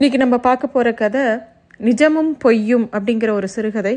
இன்னைக்கு 0.00 0.18
நம்ம 0.22 0.36
பார்க்க 0.38 0.66
போகிற 0.66 0.88
கதை 0.92 1.22
நிஜமும் 1.80 2.32
பொய்யும் 2.38 2.84
அப்படிங்கிற 2.92 3.30
ஒரு 3.30 3.48
சிறுகதை. 3.48 3.92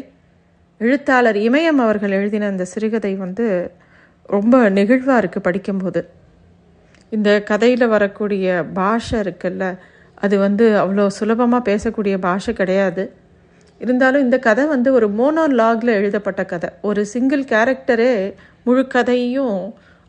எழுத்தாளர் 0.82 1.36
இமயம் 1.36 1.80
அவர்கள் 1.86 2.12
எழுதின 2.12 2.48
அந்த 2.48 2.66
சிறுகதை 2.66 3.12
வந்து 3.16 3.46
ரொம்ப 4.30 4.70
நெகிழ்வாக 4.70 5.18
இருக்குது 5.22 5.46
படிக்கும்போது. 5.48 6.02
இந்த 7.10 7.30
கதையில் 7.42 7.86
வரக்கூடிய 7.88 8.64
பாஷை 8.74 9.20
இருக்குல்ல 9.20 9.66
அது 10.14 10.38
வந்து 10.38 10.68
அவ்வளோ 10.84 11.08
சுலபமாக 11.18 11.68
பேசக்கூடிய 11.72 12.18
பாஷை 12.18 12.54
கிடையாது. 12.54 13.06
இருந்தாலும் 13.82 14.22
இந்த 14.22 14.40
கதை 14.40 14.66
வந்து 14.66 14.94
ஒரு 14.94 15.10
மோனோலாகில் 15.10 15.94
எழுதப்பட்ட 16.00 16.46
கதை. 16.46 16.70
ஒரு 16.82 17.04
சிங்கிள் 17.06 17.44
கேரக்டரே 17.44 18.14
முழு 18.64 18.86
கதையும் 18.88 19.60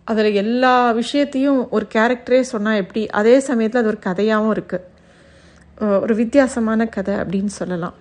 அதில் 0.04 0.40
எல்லா 0.44 0.90
விஷயத்தையும் 0.92 1.60
ஒரு 1.70 1.86
கேரக்டரே 1.94 2.42
சொன்னால் 2.52 2.80
எப்படி 2.84 3.04
அதே 3.22 3.36
சமயத்தில் 3.40 3.82
அது 3.82 3.92
ஒரு 3.94 4.02
கதையாகவும் 4.08 4.54
இருக்குது 4.58 4.86
ஒரு 5.80 6.14
வித்தியாசமான 6.14 6.86
கதை 6.86 7.14
அப்படின்னு 7.14 7.52
சொல்லலாம். 7.60 7.94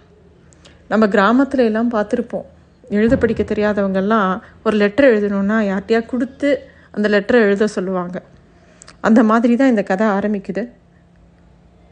நம்ம 0.87 1.05
கிராமத்துல 1.07 1.65
எல்லாம் 1.69 1.91
பார்த்துருப்போம். 1.91 2.47
எழுத 2.89 3.17
படிக்க 3.17 3.43
தெரியாதவங்கெல்லாம் 3.43 4.41
ஒரு 4.63 4.77
லெட்டர் 4.77 5.07
எழுதணுன்னா 5.11 5.57
யார்கிட்டயா 5.69 6.05
கொடுத்து 6.05 6.49
அந்த 6.91 7.09
லெட்டரை 7.09 7.39
எழுத 7.47 7.67
சொல்லுவாங்க. 7.67 8.21
அந்த 9.01 9.23
மாதிரி 9.23 9.55
தான் 9.55 9.67
இந்த 9.67 9.83
கதை 9.83 10.07
ஆரம்பிக்குது. 10.07 10.63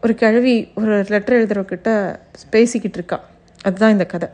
ஒரு 0.02 0.14
கிழவி 0.16 0.72
ஒரு 0.76 1.06
லெட்டர் 1.08 1.38
எழுதுறவக்கிட்ட 1.40 2.20
பேசிக்கிட்டு 2.50 2.98
இருக்கா. 2.98 3.24
அதுதான் 3.64 3.92
இந்த 3.92 4.06
கதை. 4.06 4.30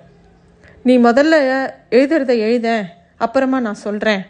நீ 0.83 0.99
முதல்ல 0.99 1.35
எழுதுறத 1.89 2.37
எழுத 2.37 2.85
அப்புறமா 3.17 3.59
நான் 3.59 3.83
சொல்கிறேன் 3.87 4.23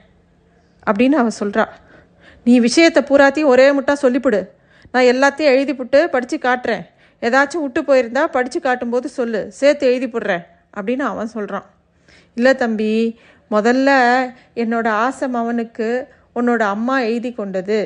அப்படின்னு 0.92 1.20
அவள் 1.22 1.40
சொல்கிறா 1.40 1.68
நீ 2.44 2.60
விஷயத்தை 2.60 3.04
பூராத்தையும் 3.04 3.54
ஒரே 3.54 3.80
முட்டா 3.80 3.94
சொல்லிவிடு 4.02 4.50
நான் 4.92 5.04
எல்லாத்தையும் 5.04 5.54
எழுதிப்புட்டு 5.56 6.06
படித்து 6.06 6.38
காட்டுறேன். 6.38 6.84
ஏதாச்சும் 7.26 7.64
விட்டு 7.66 7.82
போயிருந்தா 7.82 8.24
படித்து 8.36 8.60
காட்டும்போது 8.60 9.10
சொல்லு 9.20 9.42
சேர்த்து 9.60 9.88
எழுதி 9.88 10.08
போடுறேன் 10.08 10.44
அப்படின்னு 10.78 11.06
அவன் 11.12 11.34
சொல்கிறான் 11.36 11.68
இல்லை 12.34 12.56
தம்பி 12.56 13.20
முதல்ல 13.52 13.90
என்னோட 14.56 14.88
ஆசை 14.88 15.26
மவனுக்கு 15.34 15.88
உன்னோட 16.36 16.62
அம்மா 16.76 17.00
எழுதி 17.00 17.32
கொண்டது. 17.34 17.80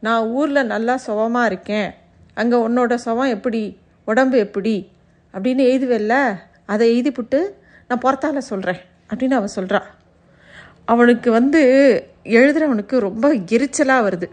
நான் 0.00 0.26
ஊரில் 0.26 0.70
நல்லா 0.72 0.96
சுகமாக 0.96 1.46
இருக்கேன். 1.46 1.88
அங்கே 2.34 2.56
உன்னோட 2.56 2.94
சுகம் 2.94 3.32
எப்படி 3.36 3.62
உடம்பு 4.04 4.36
எப்படி 4.38 4.74
அப்படின்னு 5.34 5.64
எழுதுவல்ல? 5.70 6.14
அதை 6.66 6.84
எழுதிப்புட்டு 6.92 7.40
நான் 7.88 7.98
புறத்தால் 7.98 8.48
சொல்கிறேன் 8.50 8.80
அப்படின்னு 9.08 9.38
அவன் 9.40 9.56
சொல்கிறான் 9.56 9.88
அவனுக்கு 10.84 11.30
வந்து 11.30 11.62
எழுதுகிறவனுக்கு 12.24 12.98
ரொம்ப 12.98 13.26
எரிச்சலாக 13.34 14.06
வருது. 14.06 14.28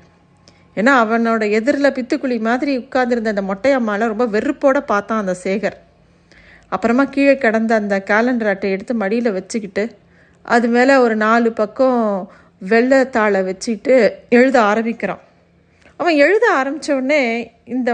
ஏன்னா 0.80 0.94
அவனோட 1.04 1.44
எதிரில் 1.58 1.96
பித்துக்குழி 1.98 2.38
மாதிரி 2.48 2.72
உட்கார்ந்துருந்த 2.78 3.34
அந்த 3.34 3.46
மொட்டையம்மாவில் 3.52 4.12
ரொம்ப 4.14 4.26
வெறுப்போட 4.36 4.78
பார்த்தான் 4.92 5.22
அந்த 5.24 5.36
சேகர். 5.44 5.78
அப்புறமா 6.72 7.04
கீழே 7.14 7.36
கிடந்த 7.38 7.74
அந்த 7.76 7.96
கேலண்டர் 8.10 8.52
அட்டை 8.54 8.72
எடுத்து 8.72 8.94
மடியில் 8.96 9.36
வச்சுக்கிட்டு 9.38 9.84
அது 10.46 10.68
மேலே 10.68 10.96
ஒரு 10.96 11.16
நாலு 11.26 11.50
பக்கம் 11.52 12.02
வெள்ளத்தாளை 12.72 13.42
வச்சுக்கிட்டு 13.44 13.96
எழுத 14.30 14.58
ஆரம்பிக்கிறான். 14.62 15.24
அவன் 16.00 16.16
எழுத 16.26 16.46
ஆரம்பித்தவுடனே 16.60 17.22
இந்த 17.76 17.92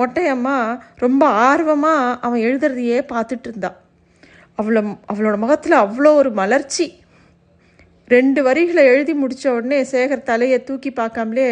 மொட்டையம்மா 0.00 0.56
ரொம்ப 0.96 1.24
ஆர்வமாக 1.26 2.16
அவன் 2.26 2.40
எழுதுறதையே 2.40 2.98
பார்த்துட்டு 3.12 3.48
இருந்தான் 3.50 3.78
அவளை 4.60 4.82
அவளோட 5.12 5.36
முகத்தில் 5.36 5.82
அவ்வளோ 5.84 6.10
ஒரு 6.22 6.30
மலர்ச்சி. 6.40 6.86
ரெண்டு 8.14 8.40
வரிகளை 8.42 8.82
எழுதி 8.92 9.12
முடித்த 9.14 9.52
உடனே 9.56 9.78
சேகர் 9.92 10.28
தலையை 10.30 10.58
தூக்கி 10.68 10.90
பார்க்காமலே 10.90 11.48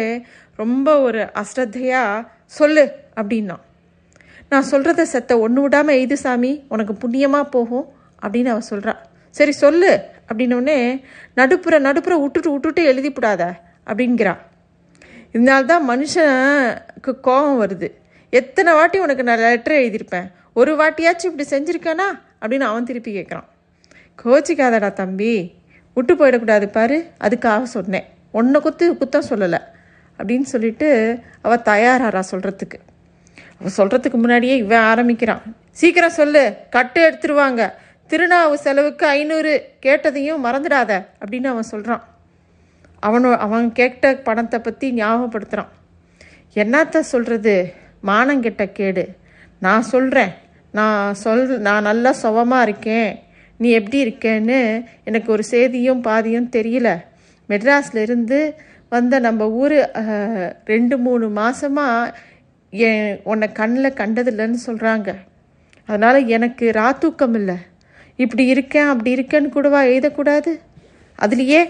ரொம்ப 0.59 1.01
ஒரு 1.01 1.29
அஸ்ரத்தையாக 1.33 2.27
சொல்லு 2.45 2.91
அப்படின்னா. 3.15 3.55
நான் 4.49 4.69
சொல்கிறத 4.71 5.01
செத்த 5.01 5.39
ஒன்று 5.39 5.61
விடாமல் 5.61 5.95
எழுது 5.95 6.17
சாமி 6.17 6.65
உனக்கு 6.69 6.93
புண்ணியமாக 6.93 7.49
போகும் 7.49 7.85
அப்படின்னு 8.21 8.45
அவன் 8.45 8.69
சொல்கிறா 8.69 8.95
சரி 9.29 9.51
சொல்லு 9.51 10.01
அப்படின்னோடனே 10.27 11.01
நடுப்புற 11.37 11.79
நடுப்புற 11.79 12.21
விட்டுட்டு 12.21 12.51
விட்டுட்டு 12.51 12.93
எழுதிவிடாத 12.93 13.51
அப்படிங்கிறா. 13.87 14.37
இதனால்தான் 15.31 15.89
மனுஷனுக்கு 15.89 17.19
கோபம் 17.21 17.61
வருது. 17.61 17.91
எத்தனை 18.29 18.73
வாட்டி 18.73 18.99
உனக்கு 18.99 19.23
நான் 19.23 19.37
லெட்டர் 19.37 19.75
எழுதியிருப்பேன்? 19.75 20.27
ஒரு 20.53 20.75
வாட்டியாச்சும் 20.75 21.31
இப்படி 21.31 21.49
செஞ்சுருக்கானா 21.49 22.07
அப்படின்னு 22.41 22.59
அவன் 22.59 22.83
திருப்பி 22.83 23.15
கேட்குறான் 23.15 23.47
கோச்சிக்காதடா 24.23 24.93
தம்பி. 24.93 25.53
விட்டு 25.93 26.15
போயிடக்கூடாது 26.15 26.67
பாரு. 26.71 27.05
அதுக்காக 27.19 27.63
சொன்னேன். 27.63 28.05
ஒன்றை 28.31 28.61
குத்து 28.61 28.93
குத்தம் 28.93 29.29
சொல்லலை. 29.29 29.59
அப்படின்னு 30.19 30.47
சொல்லிட்டு 30.53 30.89
அவள் 31.41 31.65
தயாராரா 31.71 32.21
சொல்கிறதுக்கு 32.31 32.79
அவள் 33.59 33.77
சொல்கிறதுக்கு 33.77 34.17
முன்னாடியே 34.23 34.55
இவன் 34.63 34.87
ஆரம்பிக்கிறான். 34.91 35.43
சீக்கிரம் 35.79 36.17
சொல்லு 36.19 36.43
கட்டு 36.75 36.99
எடுத்துருவாங்க. 37.07 37.61
திருநாவு 38.09 38.55
செலவுக்கு 38.65 39.05
ஐநூறு 39.17 39.51
கேட்டதையும் 39.85 40.43
மறந்துடாத 40.45 40.91
அப்படின்னு 41.21 41.49
அவன் 41.53 41.71
சொல்கிறான் 41.73 42.03
அவனோ 43.07 43.31
அவன் 43.45 43.67
கேட்ட 43.79 44.13
பணத்தை 44.27 44.59
பற்றி 44.59 44.87
ஞாபகப்படுத்துகிறான் 45.01 45.73
என்னத்த 46.61 46.99
சொல்கிறது 47.13 47.53
மானங்கெட்ட 48.09 48.63
கேடு. 48.79 49.03
நான் 49.65 49.89
சொல்கிறேன் 49.93 50.31
நான் 50.77 51.15
சொல் 51.23 51.43
நான் 51.67 51.87
நல்லா 51.89 52.11
சுவமாக 52.23 52.65
இருக்கேன். 52.67 53.11
நீ 53.57 53.69
எப்படி 53.79 53.99
இருக்கேன்னு 54.05 54.59
எனக்கு 55.09 55.29
ஒரு 55.35 55.43
செய்தியும் 55.43 56.01
பாதியும் 56.01 56.49
தெரியல. 56.57 56.89
மெட்ராஸில் 57.49 58.01
இருந்து 58.07 58.39
வந்த 58.93 59.19
நம்ம 59.25 59.47
ஊர் 59.61 59.77
ரெண்டு 60.71 60.95
மூணு 61.05 61.25
மாதமாக 61.39 62.13
என் 62.69 63.19
உன்னை 63.31 63.47
கண்ணில் 63.59 63.97
கண்டதில்லைன்னு 63.99 64.59
சொல்கிறாங்க 64.67 65.09
அதனால் 65.89 66.27
எனக்கு 66.35 66.65
ராத்தூக்கம் 66.79 67.35
இல்லை. 67.39 67.57
இப்படி 68.23 68.43
இருக்கேன் 68.53 68.89
அப்படி 68.91 69.11
இருக்கேன்னு 69.15 69.49
கூடவா 69.49 69.81
எழுதக்கூடாது? 69.91 70.51
அதுலேயே 71.23 71.61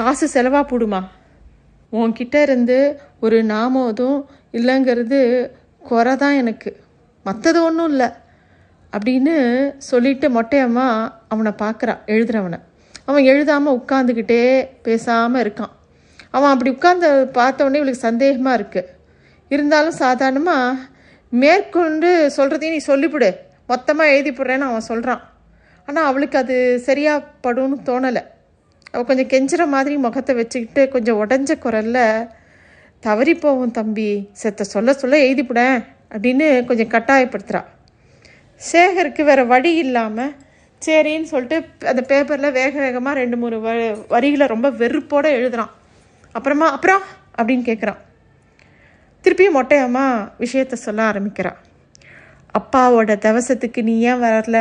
காசு 0.00 0.26
செலவாக 0.34 0.64
போடுமா? 0.70 1.00
உன்கிட்ட 1.92 2.36
இருந்து 2.46 2.78
ஒரு 3.26 3.38
நாமோதும் 3.52 4.18
இல்லைங்கிறது 4.58 5.20
குறை 5.90 6.14
தான் 6.16 6.38
எனக்கு. 6.42 6.70
மற்றது 7.26 7.58
ஒன்றும் 7.68 7.90
இல்லை. 7.94 8.08
அப்படின்னு 8.96 9.34
சொல்லிட்டு 9.90 10.26
மொட்டையம்மா 10.36 10.88
அவனை 11.32 11.52
பார்க்குறான் 11.62 12.04
எழுதுறவனை. 12.14 12.60
அவன் 13.08 13.28
எழுதாமல் 13.32 13.78
உட்காந்துக்கிட்டே 13.80 14.42
பேசாமல் 14.86 15.42
இருக்கான். 15.44 15.74
அவன் 16.36 16.52
அப்படி 16.52 16.70
உட்காந்து 16.76 17.08
பார்த்தோன்னே 17.38 17.80
இவளுக்கு 17.80 18.06
சந்தேகமாக 18.08 18.58
இருக்குது 18.58 18.92
இருந்தாலும் 19.50 19.98
சாதாரணமாக 20.02 20.84
மேற்கொண்டு 21.32 22.08
சொல்கிறதையும் 22.36 22.76
நீ 22.76 22.80
சொல்லிவிடு. 22.92 23.30
மொத்தமாக 23.70 24.12
எழுதி 24.14 24.30
போடுறேன்னு 24.32 24.68
அவன் 24.68 24.88
சொல்கிறான் 24.90 25.22
ஆனால் 25.88 26.08
அவளுக்கு 26.10 26.36
அது 26.42 26.56
சரியாக 26.86 27.26
படும்னு 27.44 27.76
தோணலை. 27.88 28.22
அவள் 28.92 29.08
கொஞ்சம் 29.08 29.30
கெஞ்சுற 29.32 29.62
மாதிரி 29.74 29.94
முகத்தை 30.04 30.32
வச்சுக்கிட்டு 30.40 30.82
கொஞ்சம் 30.88 31.20
உடஞ்ச 31.22 31.50
குரலில் 31.64 32.02
தவறி 33.02 33.34
போவோம் 33.34 33.76
தம்பி. 33.78 34.10
செத்த 34.42 34.68
சொல்ல 34.74 34.94
சொல்ல 35.02 35.16
எழுதிவிடேன் 35.26 35.78
அப்படின்னு 36.14 36.48
கொஞ்சம் 36.68 36.92
கட்டாயப்படுத்துகிறாள் 36.94 37.70
சேகருக்கு 38.60 39.22
வேறு 39.24 39.44
வழி 39.46 39.72
இல்லாமல் 39.84 40.34
சரின்னு 40.82 41.28
சொல்லிட்டு 41.32 41.56
அந்த 41.90 42.02
பேப்பரில் 42.10 42.56
வேக 42.58 42.72
வேகமாக 42.80 43.18
ரெண்டு 43.20 43.36
மூணு 43.36 43.56
வ 43.60 43.70
வரிகளை 44.08 44.46
ரொம்ப 44.46 44.68
வெறுப்போடு 44.80 45.28
எழுதுகிறான் 45.38 45.72
அப்புறமா 46.36 46.66
அப்புறம்? 46.70 47.04
அப்படின்னு 47.38 47.64
கேட்குறான் 47.68 48.00
திருப்பியும் 49.24 49.56
மொட்டையம்மா 49.58 50.04
விஷயத்த 50.42 50.74
சொல்ல 50.86 51.00
ஆரம்பிக்கிறான் 51.02 51.60
அப்பாவோட 52.58 53.12
தவசத்துக்கு 53.24 53.80
நீ 53.88 53.94
ஏன் 54.10 54.22
வரல? 54.22 54.58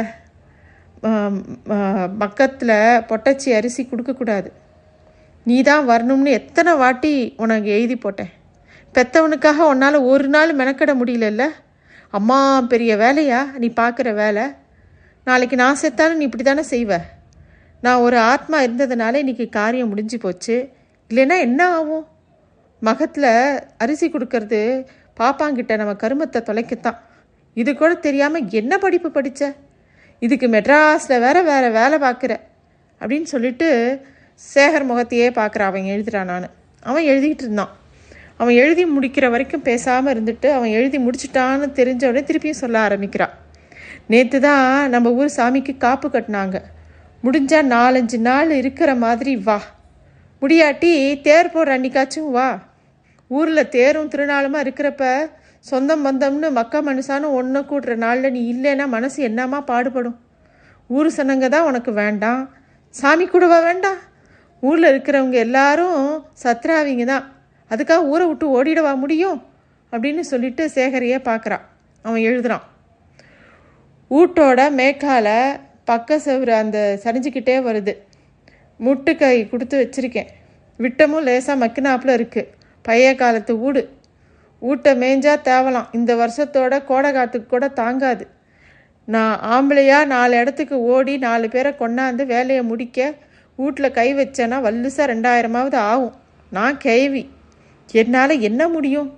பக்கத்தில் 2.22 2.74
பொட்டச்சி 3.10 3.50
அரிசி 3.58 3.82
கொடுக்கக்கூடாது 3.86 4.50
நீ 5.46 5.58
தான் 5.62 5.88
வரணும்னு 5.90 6.32
எத்தனை 6.40 6.72
வாட்டி 6.76 7.12
உனக்கு 7.38 7.70
எழுதி 7.76 7.96
போட்டேன். 7.96 8.32
பெத்தவனுக்காக 8.96 9.68
உன்னால் 9.72 9.98
ஒரு 10.12 10.28
நாள் 10.28 10.52
மெனக்கட 10.56 10.92
முடியலல்ல? 11.02 11.44
அம்மா 12.18 12.40
பெரிய 12.72 12.92
வேலையா? 13.04 13.40
நீ 13.62 13.68
பார்க்குற 13.82 14.10
வேலை. 14.22 14.46
நாளைக்கு 15.28 15.56
நான் 15.56 15.82
செத்தாலும் 15.82 16.20
நீ 16.20 16.26
இப்படி 16.30 16.44
தானே 16.44 16.64
செய்வ. 16.70 16.98
நான் 17.82 18.04
ஒரு 18.08 18.18
ஆத்மா 18.32 18.58
இருந்ததுனால 18.62 19.22
இன்றைக்கி 19.24 19.48
காரியம் 19.50 19.92
முடிஞ்சு 19.94 20.18
போச்சு. 20.18 20.58
இல்லைன்னா 21.10 21.36
என்ன 21.48 21.62
ஆகும்? 21.78 22.06
மகத்தில் 22.82 23.32
அரிசி 23.84 24.08
கொடுக்கறது 24.10 24.62
பாப்பாங்கிட்ட 25.20 25.74
நம்ம 25.82 25.94
கருமத்தை 26.04 26.40
தொலைக்கத்தான். 26.50 26.98
இது 27.54 27.72
கூட 27.76 27.92
தெரியாமல் 28.08 28.50
என்ன 28.62 28.78
படிப்பு 28.78 29.10
படித்த 29.12 29.54
இதுக்கு 30.22 30.48
மெட்ராஸில் 30.48 31.22
வேற 31.26 31.38
வேறு 31.50 31.70
வேலை 31.72 31.98
பார்க்குற 32.06 32.34
அப்படின்னு 33.02 33.28
சொல்லிட்டு 33.34 33.68
சேகர் 34.54 34.88
முகத்தையே 34.90 35.28
பார்க்குற 35.40 35.64
அவன் 35.70 35.90
எழுதுகிறான் 35.94 36.30
நான். 36.32 36.48
அவன் 36.84 37.08
எழுதிக்கிட்டு 37.12 37.46
இருந்தான். 37.48 37.74
அவன் 38.42 38.56
எழுதி 38.64 38.84
முடிக்கிற 38.86 39.26
வரைக்கும் 39.34 39.66
பேசாமல் 39.70 40.14
இருந்துட்டு 40.14 40.48
அவன் 40.58 40.72
எழுதி 40.78 40.98
முடிச்சிட்டான்னு 41.06 41.68
தெரிஞ்ச 41.80 42.04
உடனே 42.10 42.24
திருப்பியும் 42.30 42.62
சொல்ல 42.64 42.78
ஆரம்பிக்கிறான் 42.80 43.36
நேற்று 44.14 44.40
தான் 44.40 44.90
நம்ம 44.94 45.12
ஊர் 45.20 45.36
சாமிக்கு 45.38 45.74
காப்பு 45.78 46.08
கட்டினாங்க. 46.08 46.58
முடிஞ்சால் 47.24 47.72
நாலஞ்சு 47.76 48.18
நாள் 48.28 48.52
இருக்கிற 48.62 48.90
மாதிரி 48.96 49.34
வா. 49.48 49.60
முடியாட்டி 50.42 51.22
தேர் 51.22 51.52
போடுற 51.54 51.72
அன்னிக்காச்சும் 51.76 52.32
வா. 52.32 52.60
ஊரில் 53.28 53.70
தேரும் 53.70 54.10
திருநாளுமா 54.10 54.60
இருக்கிறப்ப 54.66 55.32
சொந்தம் 55.60 56.06
பந்தம்னு 56.06 56.52
மக்கா 56.52 56.82
மனுஷானு 56.82 57.32
ஒன்று 57.32 57.60
கூட்டுற 57.60 57.96
நாளில் 57.96 58.32
நீ 58.32 58.54
இல்லைன்னா 58.54 58.88
மனசு 58.88 59.24
என்னமா 59.24 59.62
பாடுபடும்? 59.62 60.18
ஊர் 60.88 61.08
சனங்க 61.08 61.48
தான் 61.48 61.64
உனக்கு 61.64 61.94
வேண்டாம். 61.94 62.54
சாமி 62.90 63.26
கூடவா 63.26 63.60
வேண்டாம்? 63.60 63.98
ஊரில் 64.60 64.92
இருக்கிறவங்க 64.92 65.32
எல்லாரும் 65.32 66.26
சத்ராவிங்க 66.44 67.06
தான் 67.06 67.26
அதுக்காக 67.72 68.06
ஊரை 68.06 68.28
விட்டு 68.28 68.64
ஓடிடவா 68.64 68.98
முடியும்? 68.98 69.44
அப்படின்னு 69.92 70.20
சொல்லிட்டு 70.20 70.70
சேகரையே 70.76 71.18
பார்க்குறான் 71.30 71.62
அவன் 72.02 72.22
எழுதுறான். 72.22 72.62
ஊட்டோட 74.12 74.72
மேக்கால 74.72 75.60
பக்க 75.86 76.18
செவுரு 76.18 76.50
அந்த 76.50 77.00
சரிஞ்சுக்கிட்டே 77.04 77.56
வருது. 77.70 77.94
முட்டுக்காய் 78.80 79.42
கொடுத்து 79.52 79.76
வச்சிருக்கேன். 79.82 80.32
விட்டமும் 80.80 81.26
லேசாக 81.28 81.62
மக்கினாப்பில் 81.64 82.16
இருக்குது 82.18 82.50
பைய 82.86 83.06
காலத்து 83.22 83.54
வீடு 83.64 83.82
வீட்டை 84.62 84.92
மேய்ஞ்சா 85.02 85.34
தேவலாம். 85.50 85.92
இந்த 85.98 86.12
வருஷத்தோட 86.22 86.74
கோடை 86.90 87.10
காத்துக்கு 87.18 87.48
கூட 87.54 87.68
தாங்காது. 87.82 88.26
நான் 89.08 89.36
ஆம்பளையாக 89.56 90.10
நாலு 90.14 90.34
இடத்துக்கு 90.42 90.76
ஓடி 90.94 91.14
நாலு 91.26 91.48
பேரை 91.54 91.72
கொண்டாந்து 91.82 92.24
வேலையை 92.34 92.64
முடிக்க 92.72 93.00
வீட்டில் 93.60 93.96
கை 93.98 94.08
வச்சேன்னா 94.20 94.58
வல்லுசா 94.68 95.04
ரெண்டாயிரமாவது 95.12 95.78
ஆகும். 95.92 96.16
நான் 96.52 96.78
கேள்வி. 96.86 97.24
என்னால் 98.02 98.42
என்ன 98.50 98.62
முடியும்? 98.76 99.10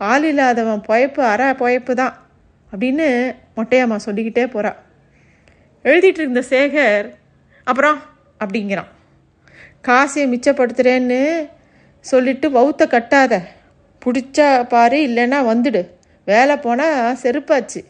ஆள் 0.00 0.26
இல்லாதவன் 0.30 0.84
பொயப்பு 0.88 1.22
அற 1.32 1.42
பொயப்பு 1.62 1.92
தான் 2.02 2.14
அப்படின்னு 2.72 3.06
மொட்டையம்மா 3.56 3.96
சொல்லிக்கிட்டே 4.06 4.44
போகிறா 4.54 4.72
எழுதிட்டு 5.84 6.22
இருந்த 6.24 6.42
சேகர் 6.52 7.06
அப்புறம் 7.66 7.98
அப்படிங்கிறான். 8.40 8.90
காசை 9.80 10.26
மிச்சப்படுத்துகிறேன்னு 10.26 11.48
சொல்லிட்டு 12.00 12.48
வௌத்த 12.48 12.82
கட்டாத. 12.86 13.34
பிடிச்சா 14.04 14.68
பாரு 14.68 14.98
இல்லைன்னா 15.08 15.38
வந்துடு. 15.50 15.82
வேலை 16.24 16.56
போனால் 16.56 17.16
செருப்பாச்சு. 17.22 17.80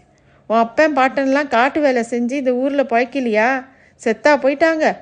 உன் 0.47 0.59
அப்பன் 0.59 0.97
பாட்டன்லாம் 0.97 1.49
காட்டு 1.49 1.81
வேலை 1.81 2.05
செஞ்சு 2.11 2.33
இந்த 2.33 2.53
ஊரில் 2.53 2.85
பிழைக்கலையா? 2.85 3.65
செத்தா 4.05 4.33
போயிட்டாங்க. 4.43 4.97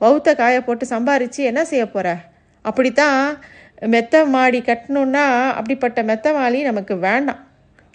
வௌத்த 0.00 0.36
காய 0.36 0.60
போட்டு 0.60 0.86
சம்பாரித்து 0.86 1.42
என்ன 1.50 1.64
செய்ய 1.64 1.88
போகிற 1.88 2.16
அப்படித்தான் 2.62 3.38
மெத்த 3.80 4.24
மாடி 4.24 4.60
கட்டணுன்னா 4.60 5.50
அப்படிப்பட்ட 5.50 6.02
மெத்த 6.02 6.32
மாடி 6.32 6.62
நமக்கு 6.62 6.96
வேண்டாம். 6.96 7.46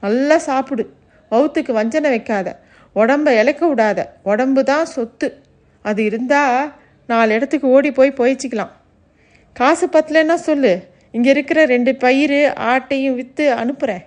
நல்லா 0.02 0.38
சாப்பிடு. 0.38 0.94
வவுத்துக்கு 1.32 1.72
வஞ்சனை 1.72 2.10
வைக்காத. 2.10 2.60
உடம்ப 2.96 3.28
இழக்க 3.40 3.68
விடாத. 3.68 4.06
உடம்பு 4.24 4.64
தான் 4.64 4.86
சொத்து. 4.86 5.42
அது 5.82 6.04
இருந்தால் 6.04 6.74
நாலு 7.10 7.34
இடத்துக்கு 7.34 7.68
ஓடி 7.68 7.92
போய் 7.92 8.14
போயிச்சிக்கலாம். 8.18 8.70
காசு 9.54 9.88
பத்தலைன்னா 9.88 10.34
சொல்லு. 10.34 10.74
இங்கே 11.12 11.30
இருக்கிற 11.30 11.66
ரெண்டு 11.66 11.96
பயிர் 11.96 12.54
ஆட்டையும் 12.54 13.16
விற்று 13.16 13.52
அனுப்புகிறேன் 13.52 14.06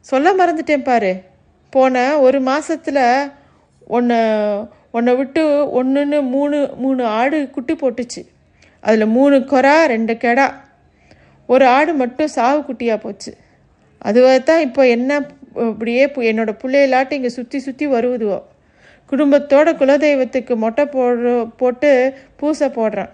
சொல்ல 0.00 0.32
மறந்துட்டேன் 0.32 0.82
பாரு. 0.82 1.12
போன 1.70 2.20
ஒரு 2.20 2.40
மாதத்தில் 2.40 3.30
ஒன்று 3.86 4.18
உன்னை 4.90 5.14
விட்டு 5.14 5.42
ஒன்றுன்னு 5.78 6.28
மூணு 6.28 6.70
மூணு 6.76 7.04
ஆடு 7.04 7.50
குட்டி 7.50 7.74
போட்டுச்சு. 7.74 8.22
அதில் 8.80 9.06
மூணு 9.06 9.36
கொரா 9.36 9.84
ரெண்டு 9.84 10.14
கெடா. 10.14 10.54
ஒரு 11.46 11.66
ஆடு 11.66 11.94
மட்டும் 11.94 12.28
சாவு 12.28 12.60
குட்டியாக 12.60 12.96
போச்சு. 12.96 13.36
அதுவாக 13.98 14.38
தான் 14.38 14.60
இப்போ 14.60 14.86
என்ன 14.86 15.26
இப்படியே 15.54 16.06
பு- 16.06 16.28
என்னோட 16.30 16.58
பிள்ளைகளாட்டம் 16.62 17.12
இங்கே 17.12 17.28
சுற்றி 17.28 17.58
சுற்றி 17.58 17.86
வருவதுவோ 17.86 18.42
குடும்பத்தோட 19.10 19.74
குலதெய்வத்துக்கு 19.76 20.56
மொட்டை 20.56 20.84
போடுற 20.84 21.52
போட்டு 21.56 22.14
பூசை 22.36 22.68
போடுறான். 22.68 23.08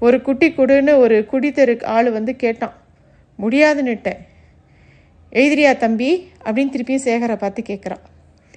ஒரு 0.00 0.22
குட்டி 0.22 0.50
குடுன்னு 0.50 0.96
ஒரு 0.96 1.26
குடித்தரு 1.32 1.84
ஆள் 1.84 2.10
வந்து 2.10 2.36
கேட்டான். 2.36 2.72
முடியாதுன்னுட்டேன் 3.40 4.16
எழுதிரியா 5.32 5.76
தம்பி? 5.76 6.28
அப்படின்னு 6.44 6.70
திருப்பியும் 6.72 7.00
சேகரை 7.04 7.36
பார்த்து 7.36 7.62
கேட்குறான். 7.66 8.02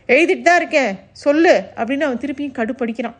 எழுதிட்டு 0.07 0.41
தான் 0.41 0.57
இருக்கேன். 0.57 0.95
சொல்லு. 1.11 1.63
அப்படின்னு 1.75 2.03
அவன் 2.03 2.17
திருப்பியும் 2.17 2.53
கடுப்படிக்கிறான். 2.53 3.13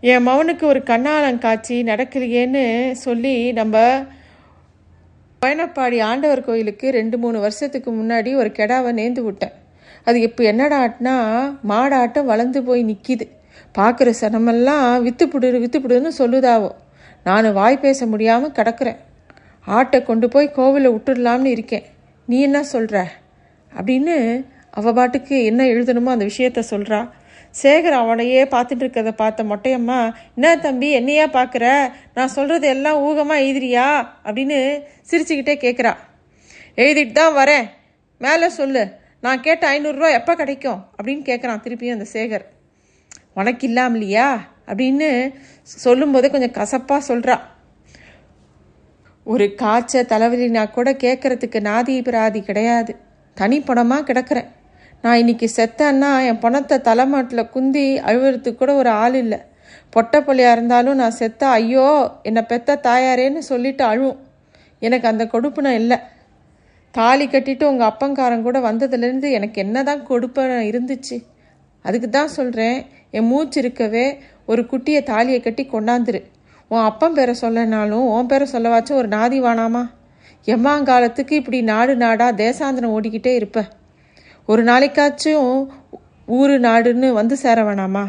என் 0.00 0.28
மவனுக்கு 0.28 0.62
ஒரு 0.62 0.80
கண்ணாலம் 0.80 1.38
காட்சி 1.38 1.82
நடக்கலையேன்னு 1.82 2.90
சொல்லி 2.90 3.52
நம்ம 3.52 4.04
பயணப்பாடி 5.46 6.00
ஆண்டவர் 6.00 6.44
கோயிலுக்கு 6.44 6.90
ரெண்டு 6.90 7.18
மூணு 7.18 7.40
வருஷத்துக்கு 7.40 7.92
முன்னாடி 7.92 8.34
ஒரு 8.34 8.48
கெடாவை 8.48 8.92
நேர்ந்து 8.92 9.20
விட்டேன். 9.20 9.60
அது 10.06 10.18
இப்போ 10.26 10.42
என்னடாட்னா 10.52 11.14
மாடாட்டம் 11.70 12.28
வளர்ந்து 12.32 12.60
போய் 12.68 12.82
நிற்கிது 12.90 13.26
பார்க்குற 13.78 14.08
சனமெல்லாம் 14.20 14.86
வித்துப்புடு 15.06 15.48
வித்துப்புடுன்னு 15.64 16.10
சொல்லுதாவோ. 16.18 16.70
நான் 17.26 17.56
வாய் 17.58 17.82
பேச 17.84 18.06
முடியாமல் 18.12 18.56
கிடக்குறேன். 18.58 19.00
ஆட்டை 19.66 19.98
கொண்டு 20.02 20.26
போய் 20.28 20.54
கோவிலில் 20.58 20.94
விட்டுடலாம்னு 20.94 21.50
இருக்கேன். 21.56 21.84
நீ 22.28 22.36
என்ன 22.40 22.58
சொல்கிற 22.74 22.96
அப்படின்னு 23.72 24.14
அவ 24.70 24.92
பாட்டுக்கு 24.92 25.36
என்ன 25.44 25.62
எழுதணுமோ 25.72 26.10
அந்த 26.14 26.26
விஷயத்த 26.30 26.60
சொல்கிறா 26.70 27.00
சேகர் 27.54 27.96
அவனையே 28.00 28.42
பார்த்துட்டு 28.52 28.82
இருக்கிறத 28.84 29.10
பார்த்த 29.12 29.44
மொட்டையம்மா 29.44 29.98
என்ன 30.36 30.52
தம்பி 30.56 30.88
என்னையா 30.98 31.26
பார்க்குற? 31.28 31.66
நான் 32.14 32.32
சொல்கிறது 32.36 32.66
எல்லாம் 32.68 33.00
ஊகமாக 33.08 33.42
எழுதுறியா? 33.44 33.86
அப்படின்னு 34.26 34.58
சிரிச்சுக்கிட்டே 35.10 35.56
கேட்குறா 35.64 35.92
எழுதிட்டு 36.76 37.12
தான் 37.12 37.36
வரேன். 37.40 37.66
மேலே 38.20 38.48
சொல்லு. 38.48 38.84
நான் 39.24 39.40
கேட்ட 39.40 39.64
ஐநூறுரூவா 39.74 40.08
எப்போ 40.18 40.32
கிடைக்கும்? 40.34 40.80
அப்படின்னு 40.96 41.22
கேட்குறான் 41.28 41.62
திருப்பியும் 41.64 41.96
அந்த 41.96 42.06
சேகர். 42.12 42.44
உனக்கு 43.34 43.64
இல்லாமலையா 43.68 44.28
அப்படின்னு 44.70 45.08
சொல்லும்போதே 45.62 46.28
கொஞ்சம் 46.30 46.56
கசப்பாக 46.58 47.06
சொல்கிறா 47.08 47.36
ஒரு 49.26 49.46
காய்ச்ச 49.60 50.02
தலைவலினா 50.12 50.62
கூட 50.70 50.92
கேட்கறதுக்கு 51.04 51.58
நாதி 51.68 51.94
பிராதி 52.02 52.40
கிடையாது. 52.42 52.92
தனி 53.36 53.58
பணமாக 53.60 54.06
கிடக்கிறேன். 54.08 54.48
நான் 55.04 55.20
இன்னைக்கு 55.22 55.46
செத்தேன்னா 55.56 56.10
என் 56.28 56.38
பணத்தை 56.38 56.76
தலைமாட்டில் 56.80 57.50
குந்தி 57.54 57.84
அழுவுறதுக்கு 58.08 58.60
கூட 58.62 58.74
ஒரு 58.74 58.90
ஆள் 59.02 59.14
இல்லை. 59.14 59.38
பொட்டப்பள்ளியாக 59.94 60.56
இருந்தாலும் 60.56 60.94
நான் 60.94 61.18
செத்த 61.20 61.42
ஐயோ 61.58 61.86
என்னை 62.22 62.42
பெத்த 62.42 62.78
தாயாரேன்னு 62.88 63.42
சொல்லிட்டு 63.50 63.84
அழுவும். 63.84 64.18
எனக்கு 64.78 65.08
அந்த 65.08 65.24
கொடுப்புனம் 65.32 65.78
இல்லை. 65.82 65.98
தாலி 66.96 67.26
கட்டிட்டு 67.26 67.64
உங்கள் 67.64 67.88
அப்பங்காரன் 67.88 68.42
கூட 68.42 68.58
வந்ததுலேருந்து 68.60 69.30
எனக்கு 69.30 69.60
என்னதான் 69.62 70.06
கொடுப்பன 70.06 70.58
இருந்துச்சு. 70.70 71.16
அதுக்கு 71.82 72.08
தான் 72.10 72.28
சொல்கிறேன் 72.28 72.86
என் 73.10 73.26
மூச்சு 73.26 73.60
இருக்கவே 73.60 74.18
ஒரு 74.46 74.62
குட்டியை 74.62 75.02
தாலியை 75.02 75.40
கட்டி 75.40 75.68
கொண்டாந்துரு. 75.72 76.20
உன் 76.68 76.82
அப்பன் 76.82 77.14
பேரை 77.14 77.34
சொல்லனாலும் 77.40 78.04
உன் 78.14 78.26
பேரை 78.26 78.48
சொல்லவாச்சும் 78.52 79.00
ஒரு 79.00 79.08
நாதி 79.08 79.38
வானாமா? 79.46 79.82
எம்மாங்காலத்துக்கு 80.46 81.32
இப்படி 81.32 81.62
நாடு 81.62 81.96
நாடாக 81.96 82.44
தேசாந்திரம் 82.44 82.94
ஓடிக்கிட்டே 82.96 83.34
இருப்ப. 83.34 83.64
ஒரு 84.46 84.64
நாளைக்காச்சும் 84.64 85.68
ஊரு 86.26 86.60
நாடுன்னு 86.60 87.12
வந்து 87.12 87.36
சேர 87.36 87.62
வேணாமா? 87.62 88.04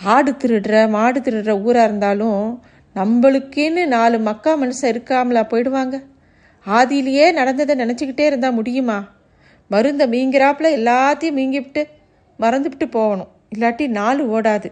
ஆடு 0.00 0.32
திருடுற 0.32 0.88
மாடு 0.88 1.20
திருடுற 1.20 1.62
ஊராக 1.62 1.84
இருந்தாலும் 1.84 2.62
நம்மளுக்குன்னு 2.96 3.86
நாலு 3.86 4.18
மக்கா 4.18 4.52
மனுஷன் 4.62 4.92
இருக்காமலா 4.94 5.42
போயிடுவாங்க? 5.52 6.02
ஆதியிலேயே 6.66 7.32
நடந்ததை 7.32 7.74
நினச்சிக்கிட்டே 7.76 8.20
இருந்தால் 8.20 8.52
முடியுமா? 8.52 9.08
மருந்தை 9.70 10.06
மீங்கிறாப்புல 10.06 10.70
எல்லாத்தையும் 10.78 11.38
மீங்கிவிட்டு 11.38 11.82
மறந்துவிட்டு 12.38 12.88
போகணும். 12.88 13.28
இல்லாட்டி 13.54 13.88
நாள் 13.88 14.28
ஓடாது. 14.28 14.68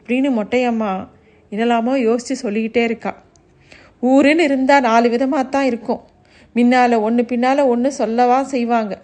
அப்படின்னு 0.00 0.28
மொட்டையம்மா 0.38 1.08
என்னலாமோ 1.52 1.94
யோசித்து 1.98 2.36
சொல்லிக்கிட்டே 2.36 2.82
இருக்கா. 2.84 3.12
ஊருன்னு 4.02 4.38
இருந்தால் 4.38 4.80
நாலு 4.80 5.10
விதமாக 5.10 5.42
தான் 5.42 5.64
இருக்கும். 5.64 6.00
முன்னால் 6.52 6.92
ஒன்று 6.92 7.24
பின்னால் 7.24 7.58
ஒன்று 7.58 7.92
சொல்லவா 7.92 8.42
செய்வாங்க. 8.42 8.98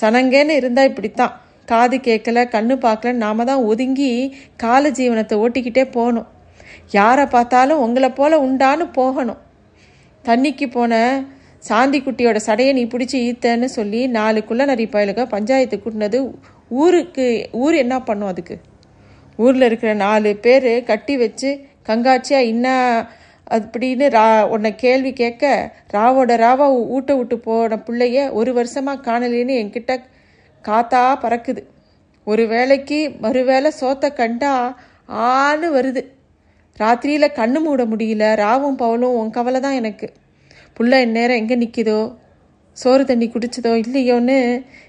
சனங்கன்னு 0.00 0.50
இருந்தால் 0.50 0.88
இப்படித்தான். 0.88 1.34
காது 1.66 1.96
கேட்கல 1.96 2.42
கண்ணு 2.54 2.74
பார்க்கல 2.86 3.12
நாம 3.12 3.44
தான் 3.44 3.62
ஒதுங்கி 3.62 4.36
கால 4.56 4.90
ஜீவனத்தை 4.90 5.36
ஓட்டிக்கிட்டே 5.44 5.90
போகணும். 5.90 6.26
யாரை 6.90 7.26
பார்த்தாலும் 7.26 7.78
உங்களை 7.78 8.10
போல் 8.10 8.44
உண்டான்னு 8.46 8.92
போகணும். 8.92 9.40
தண்ணிக்கு 10.24 10.66
போன 10.70 11.24
சாந்தி 11.58 12.00
குட்டியோட 12.00 12.38
சடையை 12.46 12.72
நீ 12.72 12.84
பிடிச்சி 12.84 13.18
ஈத்தன்னு 13.28 13.64
சொல்லி 13.64 14.06
நாலு 14.06 14.44
குள்ள 14.44 14.64
நரி 14.64 14.84
பயலுக 14.84 15.24
பஞ்சாயத்து 15.24 15.76
கூட்டினது 15.78 16.18
ஊருக்கு 16.68 17.48
ஊர் 17.52 17.74
என்ன 17.74 18.02
பண்ணும் 18.02 18.28
அதுக்கு? 18.28 18.56
ஊரில் 19.36 19.62
இருக்கிற 19.62 19.94
நாலு 19.94 20.36
பேர் 20.36 20.84
கட்டி 20.84 21.16
வச்சு 21.16 21.68
கங்காட்சியா 21.88 22.46
என்ன 22.46 22.68
அப்படின்னு 23.50 24.06
ரா 24.08 24.48
உன்னை 24.48 24.74
கேள்வி 24.74 25.12
கேட்க 25.12 25.72
ராவோட 25.92 26.36
ராவா 26.36 26.66
ஊட்ட 26.88 27.14
விட்டு 27.14 27.38
போன 27.38 27.76
பிள்ளைய 27.76 28.32
ஒரு 28.32 28.52
வருஷமாக 28.52 29.04
காணலின்னு 29.06 29.54
என்கிட்ட 29.62 30.02
காத்தா 30.64 31.18
பறக்குது. 31.22 31.62
ஒரு 32.24 32.46
வேளைக்கு 32.46 33.16
மறுவேளை 33.22 33.70
சோத்த 33.80 34.12
கண்டா 34.12 34.76
ஆன்னு 35.08 35.68
வருது. 35.78 36.02
ராத்திரியில் 36.78 37.34
கண்ணு 37.34 37.60
மூட 37.60 37.84
முடியல 37.84 38.34
ராவும் 38.34 38.78
பவலும் 38.78 39.16
உன் 39.20 39.30
கவலை 39.30 39.60
தான் 39.60 39.72
எனக்கு. 39.72 40.12
புள்ள 40.76 41.00
இந்நேரம் 41.00 41.36
எங்கே 41.36 41.56
நிற்கிதோ 41.56 41.98
சோறு 42.72 43.04
தண்ணி 43.04 43.26
குடிச்சதோ? 43.26 43.70
இல்லையோன்னு 43.84 44.38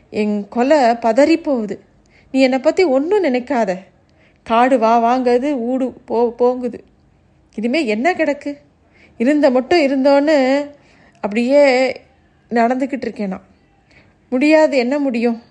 என் 0.09 0.47
கொலை 0.49 0.77
பதறி 0.77 1.35
போகுது. 1.43 1.75
நீ 2.31 2.41
என்னை 2.41 2.59
பற்றி 2.59 2.83
ஒன்றும் 2.83 3.23
நினைக்காத. 3.23 3.71
காடு 4.43 4.79
வா 4.79 4.93
வாங்குது 5.05 5.49
ஊடு 5.69 5.85
போ 6.05 6.33
போங்குது. 6.39 6.79
இனிமே 7.55 7.85
என்ன 7.85 8.13
கிடக்கு? 8.13 8.51
இருந்த 9.17 9.49
மட்டும் 9.49 9.83
இருந்தோன்னு 9.85 10.35
அப்படியே 11.23 11.63
நடந்துக்கிட்டு 12.51 13.07
இருக்கேன் 13.07 13.27
நான். 13.27 13.45
முடியாது 14.29 14.77
என்ன 14.77 14.99
முடியும்? 14.99 15.41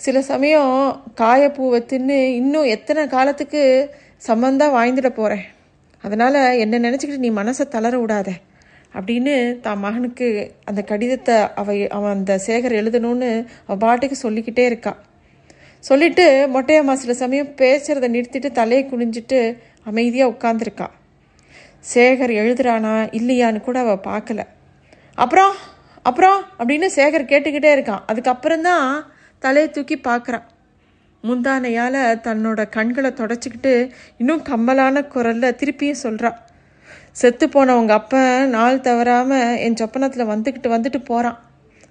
சில 0.00 0.22
சமயம் 0.22 0.72
காயப்பூவை 1.16 1.80
தின்னு 1.90 2.18
இன்னும் 2.40 2.64
எத்தனை 2.64 3.06
காலத்துக்கு 3.06 3.62
சம்மந்தான் 4.26 4.74
வாய்ந்துட 4.78 5.08
போகிறேன் 5.08 5.44
அதனால் 6.04 6.40
என்னை 6.58 6.78
நினச்சிக்கிட்டு 6.78 7.24
நீ 7.26 7.30
மனசை 7.30 7.64
தளர 7.68 7.94
விடாத. 7.98 8.30
அப்படின்னு 8.98 9.60
தான் 9.60 9.78
மகனுக்கு 9.78 10.54
அந்த 10.64 10.82
கடிதத்தை 10.82 11.34
அவ 11.34 11.86
அவன் 11.90 12.12
அந்த 12.12 12.40
சேகர் 12.46 12.78
எழுதணும்னு 12.80 13.46
அவள் 13.66 13.76
பாட்டுக்கு 13.76 14.16
சொல்லிக்கிட்டே 14.16 14.64
இருக்கா. 14.64 14.96
சொல்லிட்டு 15.80 16.48
மொட்டையம்மா 16.54 16.92
சில 16.92 17.14
சமயம் 17.14 17.46
பேசுகிறத 17.46 18.08
நிறுத்திட்டு 18.16 18.50
தலையை 18.52 18.88
குனிஞ்சிட்டு 18.90 19.56
அமைதியாக 19.84 20.34
உட்காந்துருக்கா 20.34 20.88
சேகர் 21.94 22.32
எழுதுறானா 22.42 22.94
இல்லையான்னு 23.18 23.60
கூட 23.60 23.78
அவள் 23.78 24.04
பார்க்கல. 24.10 24.42
அப்புறம் 25.14 25.54
அப்புறம் 26.02 26.40
அப்படின்னு 26.58 26.86
சேகர் 26.96 27.30
கேட்டுக்கிட்டே 27.30 27.70
இருக்கான். 27.76 28.02
அதுக்கப்புறம்தான் 28.12 28.88
தலையை 29.38 29.70
தூக்கி 29.70 29.96
பார்க்குறான் 29.96 30.44
முந்தானையால் 31.24 32.00
தன்னோட 32.26 32.68
கண்களை 32.68 33.10
தொடச்சிக்கிட்டு 33.10 33.90
இன்னும் 34.18 34.42
கம்மலான 34.42 35.02
குரலில் 35.04 35.56
திருப்பியும் 35.60 36.02
சொல்கிறான் 36.04 36.38
செத்து 37.20 37.46
போனவங்க 37.46 37.88
அப்பன் 37.88 38.48
நாள் 38.48 38.80
தவறாமல் 38.80 39.56
என் 39.56 39.76
சொப்பனத்தில் 39.76 40.26
வந்துக்கிட்டு 40.26 40.68
வந்துட்டு 40.74 41.04
போகிறான் 41.04 41.38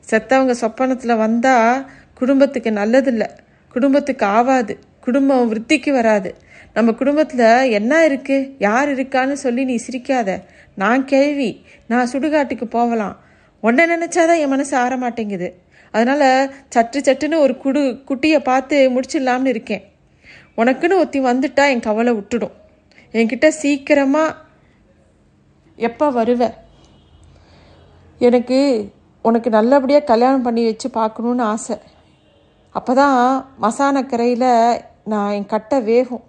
செத்தவங்க 0.09 0.53
சொப்பனத்தில் 0.61 1.15
வந்தால் 1.15 1.85
குடும்பத்துக்கு 2.13 2.71
நல்லதில்லை. 2.71 3.27
குடும்பத்துக்கு 3.69 4.25
ஆவாது. 4.25 4.73
குடும்பம் 4.99 5.47
விருத்திக்கு 5.51 5.91
வராது. 5.91 6.35
நம்ம 6.73 6.91
குடும்பத்தில் 6.91 7.71
என்ன 7.79 8.07
இருக்குது 8.07 8.51
யார் 8.59 8.89
இருக்கான்னு 8.95 9.31
சொல்லி 9.31 9.63
நீ 9.63 9.75
சிரிக்காத. 9.87 10.41
நான் 10.75 11.05
கேள்வி. 11.05 11.65
நான் 11.87 12.09
சுடுகாட்டுக்கு 12.11 12.65
போகலாம். 12.65 13.15
உன்னை 13.59 13.85
நினச்சாதான் 13.85 14.41
என் 14.43 14.53
மனசு 14.55 14.77
ஆற 14.77 14.97
மாட்டேங்குது. 14.97 15.49
அதனால் 15.91 16.53
சட்டு 16.75 16.99
சட்டுன்னு 17.07 17.37
ஒரு 17.37 17.57
குடு 17.57 17.81
குட்டியை 18.07 18.39
பார்த்து 18.39 18.77
முடிச்சிடலாம்னு 18.95 19.45
இருக்கேன். 19.45 19.83
உனக்குன்னு 20.57 20.95
ஒத்தி 20.95 21.19
வந்துட்டா 21.19 21.69
என் 21.69 21.79
கவலை 21.79 22.13
விட்டுடும். 22.13 22.55
என்கிட்ட 23.13 23.47
சீக்கிரமாக 23.47 24.35
எப்போ 25.75 26.11
வருவ? 26.11 26.53
எனக்கு 28.19 28.91
உனக்கு 29.21 29.49
நல்லபடியாக 29.49 30.05
கல்யாணம் 30.05 30.41
பண்ணி 30.41 30.63
வச்சு 30.63 30.89
பார்க்கணுன்னு 30.93 31.41
ஆசை. 31.41 31.77
அப்போ 32.69 32.93
தான் 32.93 33.51
மசானக்கரையில் 33.61 34.81
நான் 35.03 35.31
என் 35.31 35.45
கட்டை 35.45 35.81
வேகும். 35.81 36.23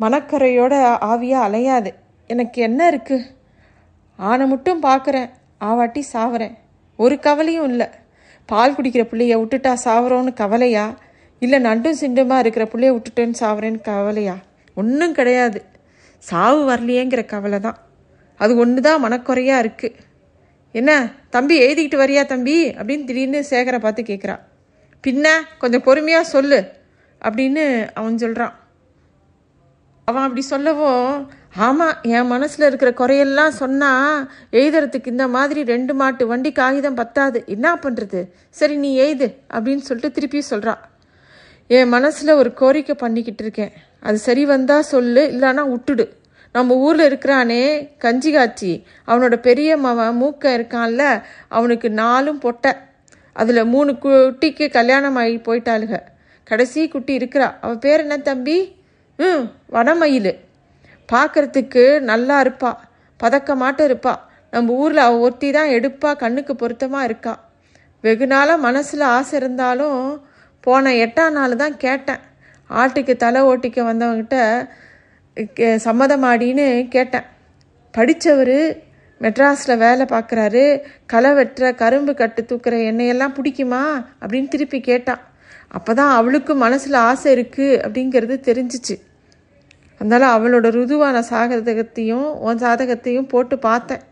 மணக்கரையோட 0.00 0.74
ஆவியாக 1.00 1.46
அலையாது. 1.48 1.90
எனக்கு 2.26 2.62
என்ன 2.62 2.90
இருக்குது 2.90 3.28
ஆனை 4.16 4.46
மட்டும் 4.46 4.82
பார்க்குறேன். 4.82 5.30
ஆவாட்டி 5.60 6.02
சாவறேன். 6.12 6.54
ஒரு 6.96 7.18
கவலையும் 7.18 7.68
இல்லை. 7.68 7.88
பால் 8.46 8.74
குடிக்கிற 8.74 9.04
பிள்ளைய 9.10 9.34
விட்டுட்டா 9.40 9.76
சாவறோன்னு 9.84 10.32
கவலையா? 10.32 10.94
இல்லை 11.38 11.58
நண்டும் 11.62 12.00
சிண்டுமா 12.00 12.38
இருக்கிற 12.38 12.64
பிள்ளைய 12.64 12.92
விட்டுட்டேன்னு 12.96 13.34
சாவறேன்னு 13.40 13.80
கவலையா? 13.80 14.34
ஒன்றும் 14.74 15.12
கிடையாது. 15.12 15.64
சாவு 16.18 16.70
வரலையேங்கிற 16.70 17.24
கவலை 17.26 17.60
தான் 17.60 17.78
அது 18.42 18.52
ஒன்று 18.62 18.80
தான் 18.86 19.04
மனக்குறையாக 19.04 19.62
இருக்குது 19.64 19.98
என்ன? 20.74 20.90
தம்பி 21.34 21.54
எழுதிக்கிட்டு 21.64 22.02
வரியா 22.02 22.22
தம்பி? 22.32 22.56
அப்படின்னு 22.78 23.08
திடீர்னு 23.08 23.40
சேகரை 23.50 23.78
பார்த்து 23.84 24.02
கேட்குறா 24.10 24.36
பின்ன 25.04 25.26
கொஞ்சம் 25.62 25.84
பொறுமையாக 25.86 26.32
சொல்லு 26.34 26.60
அப்படின்னு 27.20 27.64
அவன் 27.98 28.20
சொல்கிறான் 28.24 28.54
அவன் 30.08 30.24
அப்படி 30.26 30.42
சொல்லவும் 30.52 31.08
ஆமாம் 31.66 31.96
என் 32.16 32.30
மனசில் 32.32 32.66
இருக்கிற 32.68 32.90
குறையெல்லாம் 33.00 33.58
சொன்னால் 33.60 34.14
எழுதுறதுக்கு 34.58 35.12
இந்த 35.14 35.26
மாதிரி 35.34 35.60
ரெண்டு 35.72 35.92
மாட்டு 36.00 36.22
வண்டி 36.30 36.50
காகிதம் 36.52 36.98
பத்தாது. 37.00 37.38
என்ன 37.54 37.68
பண்ணுறது 37.84 38.20
சரி 38.60 38.76
நீ 38.84 38.90
எழுது 39.04 39.28
அப்படின்னு 39.54 39.84
சொல்லிட்டு 39.88 40.16
திருப்பி 40.16 40.40
சொல்கிறா 40.50 40.74
என் 41.70 41.92
மனசில் 41.94 42.38
ஒரு 42.40 42.52
கோரிக்கை 42.60 42.94
பண்ணிக்கிட்டு 42.94 43.44
இருக்கேன். 43.44 43.72
அது 44.00 44.18
சரி 44.18 44.44
வந்தால் 44.44 44.90
சொல்லு 44.92 45.22
இல்லைன்னா 45.34 45.64
விட்டுடு. 45.72 46.06
நம்ம 46.52 46.74
ஊரில் 46.74 47.04
இருக்கிறானே 47.04 47.94
கஞ்சி 47.98 48.32
காய்ச்சி 48.32 48.86
அவனோட 49.06 49.36
பெரிய 49.36 49.76
மவன் 49.76 50.18
மூக்க 50.22 50.44
இருக்கான்ல 50.56 51.22
அவனுக்கு 51.48 51.90
நாலும் 51.90 52.38
பொட்டை. 52.38 52.72
அதில் 53.32 53.64
மூணு 53.64 53.92
குட்டிக்கு 53.92 54.70
கல்யாணம் 54.70 55.16
ஆகி 55.16 55.36
போயிட்டாளுக. 55.36 56.00
கடைசி 56.44 56.88
குட்டி 56.88 57.16
இருக்கிறா. 57.16 57.48
அவள் 57.60 57.78
பேர் 57.78 58.00
என்ன 58.00 58.16
தம்பி? 58.16 58.76
ம் 59.16 59.44
வனமயில். 59.72 60.32
பார்க்கறதுக்கு 61.12 62.00
நல்லா 62.00 62.42
இருப்பா. 62.42 62.72
பதக்கமாட்ட 63.20 63.80
இருப்பா. 63.88 64.14
நம்ம 64.50 64.72
ஊரில் 64.72 64.96
அவள் 64.96 65.18
ஒருத்தி 65.18 65.50
தான் 65.52 65.68
எடுப்பா 65.68 66.16
கண்ணுக்கு 66.16 66.56
பொருத்தமாக 66.56 67.04
இருக்கா. 67.04 67.34
வெகு 68.00 68.26
நாளாக 68.26 68.58
மனசில் 68.58 69.00
ஆசை 69.00 69.38
இருந்தாலும் 69.38 70.26
போன 70.60 70.90
எட்டாம் 70.90 71.30
நாள் 71.30 71.56
தான் 71.56 71.76
கேட்டேன். 71.76 72.22
ஆட்டுக்கு 72.70 73.16
தலை 73.16 73.42
ஓட்டிக்க 73.42 73.78
வந்தவங்கிட்ட 73.90 74.36
சம்மதமாடின்னு 75.84 76.66
கேட்டேன். 76.94 77.26
படித்தவர் 77.94 78.56
மெட்ராஸில் 79.20 79.80
வேலை 79.82 80.04
பார்க்குறாரு 80.12 80.62
களை 81.06 81.30
வெட்டுற 81.30 81.66
கரும்பு 81.74 82.14
கட்டு 82.14 82.42
தூக்குற 82.42 82.74
எண்ணெயெல்லாம் 82.90 83.34
பிடிக்குமா? 83.38 83.82
அப்படின்னு 84.22 84.48
திருப்பி 84.48 84.80
கேட்டான். 84.80 85.22
அப்போ 85.68 85.94
தான் 85.94 86.12
அவளுக்கு 86.18 86.52
மனசில் 86.54 86.98
ஆசை 87.08 87.28
இருக்குது 87.36 87.80
அப்படிங்கிறது 87.84 88.36
தெரிஞ்சிச்சு. 88.48 88.96
அதனால் 90.00 90.26
அவளோட 90.36 90.68
ருதுவான 90.78 91.16
சாதகத்தையும் 91.30 92.28
உன் 92.46 92.62
சாதகத்தையும் 92.64 93.30
போட்டு 93.32 93.58
பார்த்தேன். 93.58 94.02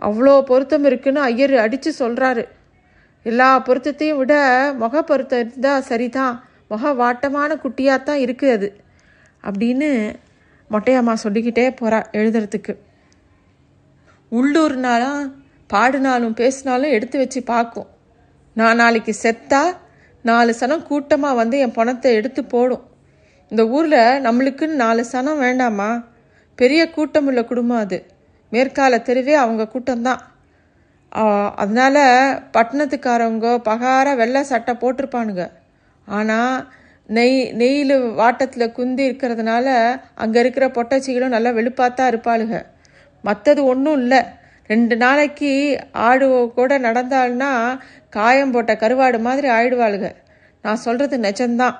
அவ்வளோ 0.00 0.34
பொருத்தம் 0.50 0.84
இருக்குன்னு 0.84 1.20
ஐயர் 1.20 1.54
அடித்து 1.64 1.90
சொல்கிறாரு 1.98 2.44
எல்லா 3.26 3.48
பொருத்தத்தையும் 3.66 4.20
விட 4.22 4.34
முக 4.82 5.02
பொருத்தம் 5.02 5.42
இருந்தால் 5.42 5.86
சரிதான். 5.90 6.34
முக 6.68 6.92
வாட்டமான 7.02 7.56
குட்டியாக 7.64 8.02
தான் 8.02 8.22
இருக்குது 8.26 8.54
அது. 8.56 8.68
அப்படின்னு 9.44 9.90
மொட்டையம்மா 10.72 11.14
சொல்லிக்கிட்டே 11.24 11.66
போகிறா 11.80 11.98
எழுதுறதுக்கு. 12.18 12.74
உள்ளூர்னாலும் 14.32 15.22
பாடினாலும் 15.70 16.38
பேசினாலும் 16.40 16.94
எடுத்து 16.96 17.16
வச்சு 17.18 17.42
பார்க்கும். 17.42 17.88
நான் 18.56 18.80
நாளைக்கு 18.82 19.12
செத்தா 19.22 19.62
நாலு 20.24 20.52
சனம் 20.60 20.86
கூட்டமாக 20.88 21.38
வந்து 21.40 21.56
என் 21.58 21.76
பணத்தை 21.78 22.10
எடுத்து 22.14 22.42
போடும். 22.44 22.84
இந்த 23.50 23.62
ஊரில் 23.66 24.22
நம்மளுக்குன்னு 24.26 24.82
நாலு 24.82 25.02
சனம் 25.12 25.42
வேண்டாமா? 25.44 25.90
பெரிய 26.58 26.82
கூட்டமுள்ள 26.94 27.40
குடும்பம் 27.44 27.82
அது. 27.84 27.98
மேற்கால 28.52 28.98
தெருவே 28.98 29.34
அவங்க 29.34 29.64
கூட்டம்தான். 29.74 30.22
அதனால் 31.62 32.02
பட்டணத்துக்காரவங்க 32.56 33.48
பகார 33.68 34.14
வெள்ளை 34.20 34.42
சட்டை 34.42 34.74
போட்டிருப்பானுங்க. 34.74 35.44
ஆனால் 36.06 36.56
நெய் 37.06 37.52
நெய்யில் 37.52 38.12
வாட்டத்தில் 38.12 38.72
குந்தி 38.72 39.10
இருக்கிறதுனால 39.10 39.96
அங்கே 40.14 40.40
இருக்கிற 40.40 40.66
பொட்டச்சிகளும் 40.68 41.28
நல்லா 41.28 41.50
வெளுப்பாத்தான் 41.50 42.10
இருப்பாளுங்க 42.12 42.62
மற்றது 43.22 43.64
ஒன்றும் 43.64 43.94
இல்லை. 43.94 44.22
ரெண்டு 44.66 44.96
நாளைக்கு 44.96 45.78
ஆடு 45.92 46.52
கூட 46.54 46.78
நடந்தாள்னா 46.78 47.78
காயம் 48.10 48.50
போட்ட 48.50 48.74
கருவாடு 48.74 49.20
மாதிரி 49.20 49.48
ஆயிடுவாளுங்க 49.48 50.14
நான் 50.62 50.76
சொல்கிறது 50.76 51.18
நிஜம்தான். 51.18 51.74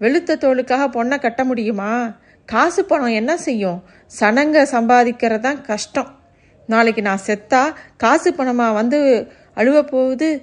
வெளுத்த 0.00 0.36
தோலுக்காக 0.36 0.88
பொண்ணை 0.92 1.20
கட்ட 1.20 1.44
முடியுமா? 1.44 2.12
காசு 2.44 2.84
பணம் 2.84 3.06
என்ன 3.06 3.36
செய்யும்? 3.36 3.82
சனங்க 4.20 4.66
சம்பாதிக்கிறது 4.72 5.38
தான் 5.38 5.60
கஷ்டம். 5.60 6.18
நாளைக்கு 6.66 7.02
நான் 7.02 7.20
செத்தா 7.26 7.62
காசு 7.96 8.32
பணமாக 8.32 8.74
வந்து 8.74 9.30
அழுவ 9.54 9.82
போகுது? 9.82 10.42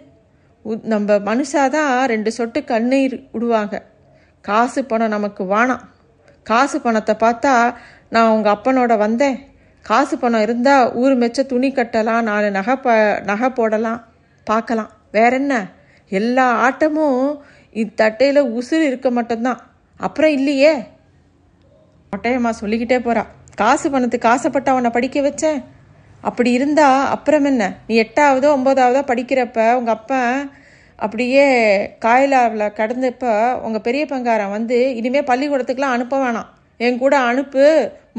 உ- 0.63 0.79
நம்ம 0.81 1.13
மனுஷாதான் 1.13 2.03
ரெண்டு 2.03 2.31
சொட்டு 2.31 2.63
கண்ணீர் 2.63 3.27
விடுவாங்க 3.31 3.83
காசு 4.45 4.85
பணம் 4.85 5.07
நமக்கு 5.07 5.43
வாணாம் 5.43 5.83
காசு 6.43 6.81
பணத்தை 6.81 7.13
பார்த்தா 7.19 7.75
நான் 8.09 8.29
உங்கள் 8.29 8.53
அப்பனோட 8.53 8.97
வந்தேன். 8.97 9.37
காசு 9.85 10.17
பணம் 10.17 10.41
இருந்தால் 10.41 10.91
ஊர் 10.93 11.13
மெச்ச 11.17 11.45
துணி 11.45 11.69
கட்டலாம் 11.71 12.21
நாலு 12.21 12.51
நகை 12.51 12.75
ப 12.75 12.95
நகை 13.23 13.49
போடலாம் 13.49 13.99
பார்க்கலாம். 14.47 14.89
வேற 15.11 15.35
என்ன? 15.35 15.53
எல்லா 16.11 16.45
ஆட்டமும் 16.65 17.21
இத்தட்டையில் 17.75 18.41
உசுறு 18.57 18.83
இருக்க 18.89 19.11
மட்டும்தான். 19.11 19.61
அப்புறம் 19.99 20.31
இல்லையே. 20.31 20.73
மொட்டையம்மா 22.11 22.49
சொல்லிக்கிட்டே 22.61 22.99
போகிறா 22.99 23.23
காசு 23.55 23.87
பணத்துக்கு 23.91 24.29
ஆசைப்பட்டு 24.29 24.71
அவனை 24.71 24.89
படிக்க 24.89 25.21
வச்சேன். 25.21 25.59
அப்படி 26.21 26.51
இருந்தால் 26.51 27.09
அப்புறம் 27.09 27.43
என்ன? 27.43 27.63
நீ 27.87 28.01
எட்டாவதோ 28.01 28.51
ஒன்பதாவதோ 28.57 29.01
படிக்கிறப்ப 29.11 29.73
உங்கள் 29.73 29.93
அப்பன் 29.93 30.51
அப்படியே 31.05 31.45
காயலாவில் 32.05 32.73
கடந்தப்ப 32.79 33.25
உங்கள் 33.65 33.85
பெரிய 33.87 34.03
பங்காரன் 34.11 34.53
வந்து 34.57 34.77
இனிமேல் 34.99 35.29
பள்ளிக்கூடத்துக்குலாம் 35.29 35.95
அனுப்ப 35.95 36.17
வேணாம். 36.23 36.49
என் 36.85 37.01
கூட 37.03 37.15
அனுப்பு 37.29 37.65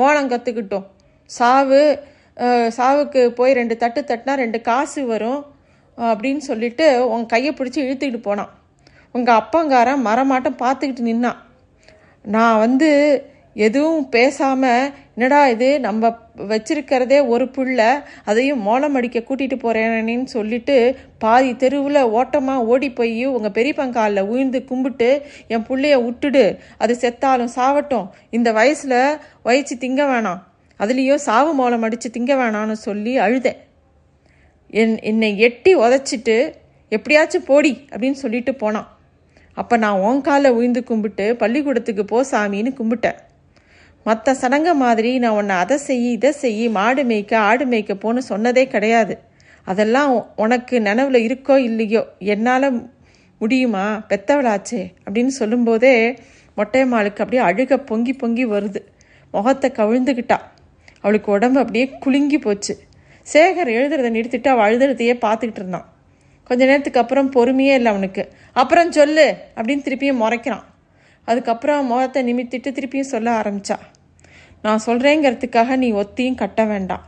மோளம் 0.00 0.30
கற்றுக்கிட்டோம் 0.32 0.86
சாவு 1.30 1.80
சாவுக்கு 2.76 3.20
போய் 3.38 3.58
ரெண்டு 3.58 3.74
தட்டு 3.82 4.00
தட்டினா 4.08 4.34
ரெண்டு 4.42 4.58
காசு 4.68 5.00
வரும் 5.12 5.40
அப்படின்னு 5.98 6.42
சொல்லிட்டு 6.50 6.86
உங்கள் 7.08 7.32
கையை 7.32 7.50
பிடிச்சி 7.58 7.80
இழுத்துக்கிட்டு 7.84 8.28
போனான். 8.28 8.50
உங்கள் 9.14 9.38
அப்பங்காரன் 9.40 10.04
மரமாட்டம் 10.08 10.60
பார்த்துக்கிட்டு 10.62 11.08
நின்னான். 11.10 11.40
நான் 12.24 12.60
வந்து 12.64 12.90
எதுவும் 13.66 14.08
பேசாமல் 14.16 14.92
என்னடா 15.16 15.48
இது? 15.48 15.80
நம்ம 15.80 16.18
வச்சிருக்கிறதே 16.36 17.26
ஒரு 17.26 17.48
பிள்ளை 17.48 17.88
அதையும் 18.24 18.62
மோளம் 18.66 18.94
அடிக்க 18.94 19.18
கூட்டிகிட்டு 19.18 19.56
போகிறேன்னு 19.62 20.24
சொல்லிட்டு 20.24 20.96
பாதி 21.18 21.56
தெருவில் 21.56 22.00
ஓட்டமாக 22.02 22.64
ஓடி 22.64 22.90
போய் 22.90 23.26
உங்கள் 23.26 23.50
பெரியப்பங்காலில் 23.50 24.28
உயிர்ந்து 24.32 24.64
கும்பிட்டு 24.64 25.22
என் 25.48 25.66
பிள்ளைய 25.68 25.96
விட்டுடு. 26.06 26.58
அது 26.78 26.96
செத்தாலும் 27.00 27.54
சாவட்டும். 27.56 28.08
இந்த 28.30 28.52
வயசில் 28.52 28.98
வயிச்சு 29.44 29.76
திங்க 29.78 30.02
வேணாம். 30.12 30.40
அதுலேயும் 30.78 31.22
சாவு 31.26 31.52
மோளம் 31.52 31.82
அடித்து 31.82 32.10
திங்க 32.10 32.32
வேணாம்னு 32.40 32.72
சொல்லி 32.72 33.18
அழுதேன். 33.18 33.60
என் 34.70 35.00
என்னை 35.00 35.38
எட்டி 35.38 35.76
உதச்சிட்டு 35.76 36.52
எப்படியாச்சும் 36.88 37.44
போடி 37.44 37.86
அப்படின்னு 37.92 38.18
சொல்லிட்டு 38.24 38.54
போனான். 38.54 38.88
அப்போ 39.54 39.76
நான் 39.76 40.00
உன் 40.00 40.20
காலில் 40.20 40.50
உயிர்ந்து 40.50 40.84
கும்பிட்டு 40.84 41.36
பள்ளிக்கூடத்துக்கு 41.36 42.04
போ 42.04 42.24
சாமின்னு 42.30 42.72
கும்பிட்டேன். 42.80 43.18
மற்ற 44.04 44.34
சடங்க 44.34 44.74
மாதிரி 44.74 45.18
நான் 45.18 45.36
உன்னை 45.40 45.56
அதை 45.56 45.76
செய் 45.76 46.12
இதை 46.12 46.32
செய் 46.32 46.68
மாடு 46.68 47.02
மேய்க்க 47.04 47.34
ஆடு 47.34 47.64
மேய்க்க 47.66 47.94
போன்னு 48.02 48.22
சொன்னதே 48.28 48.64
கிடையாது. 48.66 49.14
அதெல்லாம் 49.64 50.10
உனக்கு 50.36 50.80
நினைவில் 50.80 51.26
இருக்கோ 51.28 51.56
இல்லையோ 51.56 52.02
என்னால் 52.18 52.66
முடியுமா? 53.38 53.84
பெத்தவளாச்சே 54.08 54.82
அப்படின்னு 55.04 55.32
சொல்லும்போதே 55.40 55.94
மொட்டையம்மாளுக்கு 56.56 57.22
அப்படியே 57.24 57.42
அழுக 57.42 57.76
பொங்கி 57.76 58.12
பொங்கி 58.12 58.46
வருது. 58.46 58.82
முகத்தை 59.30 59.70
கவிழ்ந்துக்கிட்டா 59.76 60.38
அவளுக்கு 61.00 61.32
உடம்பு 61.32 61.60
அப்படியே 61.60 61.86
குலுங்கி 61.98 62.38
போச்சு. 62.38 62.74
சேகர் 63.26 63.70
எழுதுறதை 63.78 64.10
நிறுத்திட்டு 64.18 64.48
அவள் 64.48 64.66
அழுதுறதையே 64.66 65.14
பார்த்துக்கிட்டு 65.24 65.60
இருந்தான். 65.62 65.88
கொஞ்ச 66.44 66.60
நேரத்துக்கு 66.64 67.00
அப்புறம் 67.00 67.32
பொறுமையே 67.32 67.74
இல்லை 67.74 67.90
அவனுக்கு. 67.92 68.22
அப்புறம் 68.52 68.92
சொல்லு 68.92 69.26
அப்படின்னு 69.56 69.86
திருப்பியும் 69.86 70.22
முறைக்கிறான். 70.22 70.64
அதுக்கப்புறம் 71.28 71.88
முகத்தை 71.90 72.20
நிமித்திட்டு 72.28 72.70
திருப்பியும் 72.76 73.12
சொல்ல 73.14 73.28
ஆரம்பித்தா 73.40 73.76
நான் 74.64 74.84
சொல்கிறேங்கிறதுக்காக 74.86 75.76
நீ 75.82 75.88
ஒத்தியும் 76.02 76.40
கட்ட 76.42 76.60
வேண்டாம். 76.64 77.02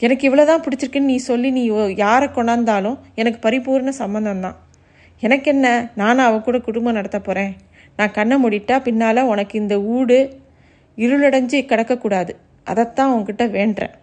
எனக்கு 0.00 0.24
இவ்வளோதான் 0.28 0.62
பிடிச்சிருக்குன்னு 0.64 1.10
நீ 1.12 1.16
சொல்லி 1.28 1.48
நீ 1.56 1.62
யாரை 2.04 2.28
கொண்டாந்தாலும் 2.36 2.98
எனக்கு 3.20 3.38
பரிபூர்ண 3.46 3.92
சம்மந்தம் 4.02 4.44
தான். 4.44 4.58
எனக்கு 5.22 5.48
என்ன 5.54 5.66
நானும் 6.00 6.26
அவ 6.26 6.36
கூட 6.40 6.58
குடும்பம் 6.68 6.96
நடத்த 6.98 7.18
போகிறேன் 7.20 7.52
நான் 7.98 8.14
கண்ணை 8.18 8.36
மூடிட்டா 8.42 8.76
பின்னால் 8.86 9.28
உனக்கு 9.32 9.54
இந்த 9.62 9.76
ஊடு 9.96 10.18
இருளடைஞ்சு 10.98 11.58
கிடக்கக்கூடாது. 11.70 12.32
அதைத்தான் 12.70 13.12
உங்ககிட்ட 13.14 13.44
வேண்டுறேன் 13.56 13.96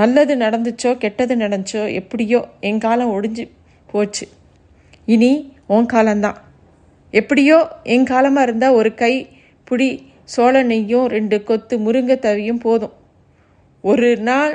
நல்லது 0.00 0.34
நடந்துச்சோ 0.36 0.90
கெட்டது 1.02 1.34
நடந்துச்சோ 1.36 1.82
எப்படியோ 2.00 2.40
என் 2.68 2.82
காலம் 2.84 3.12
ஒடிஞ்சு 3.16 3.44
போச்சு. 3.86 4.26
இனி 5.14 5.32
உன் 5.74 5.86
காலம்தான். 5.86 6.38
எப்படியோ 7.18 7.58
என் 7.94 8.06
காலமாக 8.10 8.46
இருந்தால் 8.48 8.76
ஒரு 8.78 8.90
கை 9.00 9.14
புடி 9.68 9.88
சோள 10.34 10.62
நெய்யும் 10.70 11.08
ரெண்டு 11.14 11.36
கொத்து 11.48 11.74
முருங்கை 11.78 12.16
தவியும் 12.18 12.62
போதும். 12.64 12.94
ஒரு 13.84 14.08
நாள் 14.28 14.54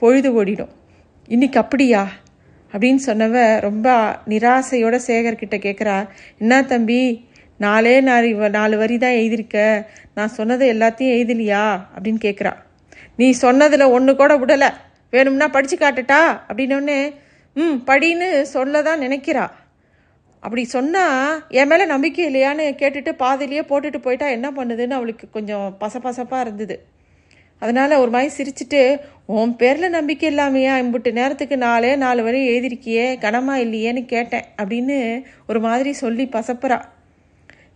பொழுது 0.00 0.28
ஓடிடும். 0.36 0.72
இன்னைக்கு 1.28 1.58
அப்படியா? 1.60 2.02
அப்படின்னு 2.72 3.00
சொன்னவ 3.06 3.36
ரொம்ப 3.60 3.86
நிராசையோட 4.28 4.96
சேகர்கிட்ட 5.06 5.56
கேட்குறா 5.66 5.96
என்ன 6.38 6.62
தம்பி 6.72 7.00
நாலே 7.56 7.94
நாலு 8.00 8.28
நாலு 8.58 8.76
வரி 8.78 8.98
தான் 8.98 9.18
எழுதியிருக்க. 9.20 9.56
நான் 10.14 10.34
சொன்னதை 10.38 10.66
எல்லாத்தையும் 10.72 11.14
எழுதலையா? 11.18 11.64
அப்படின்னு 11.94 12.22
கேட்குறா 12.26 12.52
நீ 13.16 13.28
சொன்னதில் 13.44 13.92
ஒன்று 13.96 14.16
கூட 14.16 14.32
விடலை. 14.38 14.70
வேணும்னா 15.10 15.48
படித்து 15.48 15.76
காட்டுட்டா 15.76 16.20
அப்படின்னோடனே 16.48 16.98
ம் 17.56 17.78
படின்னு 17.86 18.28
சொல்ல 18.54 18.82
தான் 18.82 19.00
நினைக்கிறா. 19.00 19.44
அப்படி 20.46 20.62
சொன்னால் 20.74 21.38
என் 21.60 21.70
மேலே 21.70 21.84
நம்பிக்கை 21.92 22.24
இல்லையான்னு 22.28 22.64
கேட்டுட்டு 22.80 23.12
பாதிலேயே 23.22 23.62
போட்டுட்டு 23.70 23.98
போயிட்டா 24.04 24.26
என்ன 24.34 24.48
பண்ணுதுன்னு 24.58 24.98
அவளுக்கு 24.98 25.26
கொஞ்சம் 25.36 25.64
பசப்பசப்பாக 25.80 26.44
இருந்தது. 26.46 26.76
அதனால் 27.62 28.00
ஒரு 28.02 28.10
மாதிரி 28.14 28.30
சிரிச்சுட்டு 28.36 28.80
உன் 29.36 29.54
பேரில் 29.60 29.94
நம்பிக்கை 29.96 30.26
இல்லாமையா? 30.32 30.74
இம்புட்டு 30.82 31.10
நேரத்துக்கு 31.18 31.56
நாலே 31.64 31.90
நாலு 32.04 32.22
வரை 32.26 32.40
எழுதிருக்கியே 32.50 33.06
கனமாக 33.24 33.64
இல்லையேன்னு 33.64 34.02
கேட்டேன் 34.14 34.46
அப்படின்னு 34.62 34.98
ஒரு 35.46 35.60
மாதிரி 35.66 35.92
சொல்லி 36.02 36.26
பசப்புறா. 36.36 36.78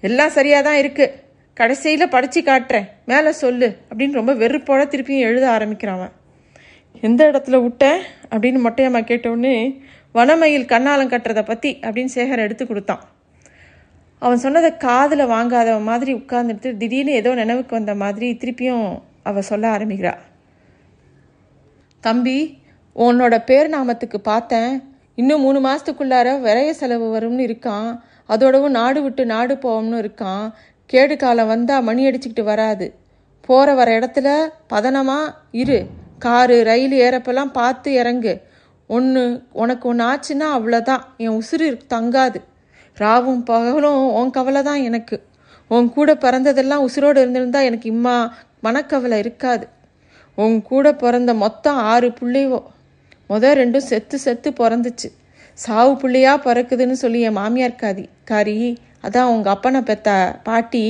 எல்லாம் 0.08 0.34
சரியாக 0.36 0.66
தான் 0.68 0.80
இருக்குது 0.82 1.16
கடைசியில் 1.60 2.12
படித்து 2.14 2.40
காட்டுறேன். 2.40 2.88
மேலே 3.12 3.32
சொல்லு 3.42 3.68
அப்படின்னு 3.88 4.18
ரொம்ப 4.20 4.34
வெறுப்போட 4.42 4.82
திருப்பியும் 4.92 5.26
எழுத 5.30 5.46
ஆரம்பிக்கிறான் 5.56 6.12
எந்த 7.08 7.20
இடத்துல 7.30 7.56
விட்டேன்? 7.64 8.00
அப்படின்னு 8.32 8.60
மொட்டையம்மா 8.66 9.02
கேட்டோடனே 9.10 9.56
வனமயில் 10.14 10.70
கண்ணாலம் 10.72 11.12
கட்டுறதை 11.12 11.44
பற்றி 11.44 11.78
அப்படின்னு 11.80 12.14
சேகர் 12.14 12.44
எடுத்து 12.46 12.66
கொடுத்தான். 12.66 13.02
அவன் 14.18 14.36
சொன்னதை 14.36 14.76
காதில் 14.76 15.30
வாங்காதவன் 15.34 15.82
மாதிரி 15.82 16.14
உட்கார்ந்துட்டு 16.14 16.76
திடீர்னு 16.76 17.12
ஏதோ 17.12 17.34
நினைவுக்கு 17.34 17.76
வந்த 17.76 17.94
மாதிரி 17.94 18.36
திருப்பியும் 18.40 19.02
அவள் 19.22 19.42
சொல்ல 19.42 19.76
ஆரம்பிக்கிறா. 19.76 20.14
தம்பி 22.00 22.58
உன்னோட 22.96 23.44
பேர் 23.44 23.70
நாமத்துக்கு 23.70 24.16
பார்த்தேன். 24.16 24.82
இன்னும் 25.14 25.40
மூணு 25.40 25.58
மாதத்துக்குள்ளார 25.68 26.28
விரைய 26.46 26.70
செலவு 26.70 27.18
வரும்னு 27.18 27.46
இருக்கான். 27.50 28.00
அதோடவும் 28.28 28.68
நாடு 28.68 29.02
விட்டு 29.02 29.26
நாடு 29.26 29.54
போவோம்னு 29.54 30.02
இருக்கான். 30.04 30.52
கேடு 30.86 31.16
காலம் 31.16 31.46
வந்தால் 31.46 31.82
மணி 31.82 32.08
அடிச்சுக்கிட்டு 32.08 32.42
வராது. 32.42 32.94
போகிற 33.40 33.74
வர 33.74 33.98
இடத்துல 33.98 34.48
பதனமாக 34.70 35.34
இரு. 35.50 35.86
காரு 36.18 36.64
ரயில் 36.64 37.00
ஏறப்பெல்லாம் 37.00 37.52
பார்த்து 37.52 37.92
இறங்கு. 37.92 38.48
ஒன்று 38.96 39.22
உனக்கு 39.62 39.84
ஒன்று 39.88 40.04
ஆச்சுன்னா 40.04 40.46
அவ்வளோதான் 40.56 41.02
என் 41.24 41.36
உசுறு 41.40 41.66
தங்காது. 41.94 42.38
ராவும் 42.96 43.42
பகலும் 43.50 44.02
உன் 44.12 44.30
கவலை 44.30 44.62
தான் 44.62 44.82
எனக்கு. 44.88 45.16
உன் 45.70 45.88
கூட 45.96 46.10
பிறந்ததெல்லாம் 46.14 46.84
உசுரோடு 46.86 47.18
இருந்திருந்தா 47.22 47.60
எனக்கு 47.60 47.86
இம்மா 47.92 48.14
மனக்கவலை 48.66 49.18
இருக்காது. 49.18 49.66
உன் 50.38 50.56
கூட 50.62 50.86
பிறந்த 51.02 51.34
மொத்தம் 51.34 51.78
ஆறு 51.92 52.08
பிள்ளைவோ. 52.20 52.60
முத 53.30 53.52
ரெண்டும் 53.60 53.88
செத்து 53.90 54.18
செத்து 54.18 54.50
பிறந்துச்சு. 54.60 55.08
சாவு 55.58 55.92
பிள்ளையா 55.96 56.34
பிறக்குதுன்னு 56.46 56.96
சொல்லி 57.04 57.20
என் 57.20 57.38
மாமியார் 57.38 57.80
காதி 57.82 58.04
காரி 58.24 58.56
அதான் 59.06 59.32
உங்கள் 59.34 59.54
அப்பனை 59.54 59.80
பெத்த 59.80 60.08
பாட்டி 60.42 60.84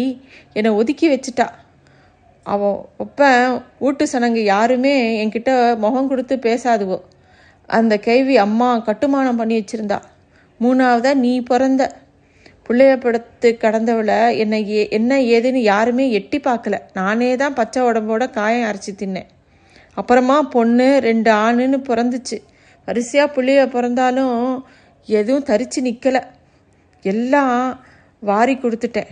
என்னை 0.52 0.70
ஒதுக்கி 0.72 1.06
வச்சுட்டா. 1.14 1.46
அவன் 2.46 2.76
ஒப்ப 3.04 3.28
வீட்டு 3.78 4.04
சனங்க 4.12 4.40
யாருமே 4.54 4.94
என்கிட்ட 5.22 5.50
முகம் 5.76 6.08
கொடுத்து 6.08 6.36
பேசாதுவோ. 6.46 6.98
அந்த 7.70 7.98
கேள்வி 7.98 8.36
அம்மா 8.36 8.68
கட்டுமானம் 8.78 9.36
பண்ணி 9.36 9.56
வச்சுருந்தா. 9.58 9.98
மூணாவதாக 10.60 11.14
நீ 11.14 11.40
பிறந்த 11.40 11.82
பிள்ளைய 12.68 12.96
படுத்து 12.96 13.56
கடந்தவளை 13.60 14.36
என்னை 14.36 14.70
ஏ 14.70 14.88
என்ன 14.88 15.18
ஏதுன்னு 15.18 15.62
யாருமே 15.72 16.10
எட்டி 16.10 16.40
பார்க்கல. 16.40 16.78
நானே 16.92 17.36
தான் 17.36 17.54
பச்சை 17.54 17.82
உடம்போட 17.82 18.30
காயம் 18.30 18.70
அரைச்சி 18.70 18.92
தின்னேன். 18.98 19.28
அப்புறமா 19.94 20.42
பொண்ணு 20.42 20.98
ரெண்டு 21.02 21.32
ஆணுன்னு 21.32 21.78
பிறந்துச்சு. 21.88 22.38
வரிசையாக 22.84 23.32
பிள்ளைய 23.34 23.66
பிறந்தாலும் 23.66 24.66
எதுவும் 25.06 25.42
தரித்து 25.42 25.82
நிற்கலை 25.82 26.22
எல்லாம் 27.02 27.80
வாரி 28.20 28.54
கொடுத்துட்டேன். 28.54 29.10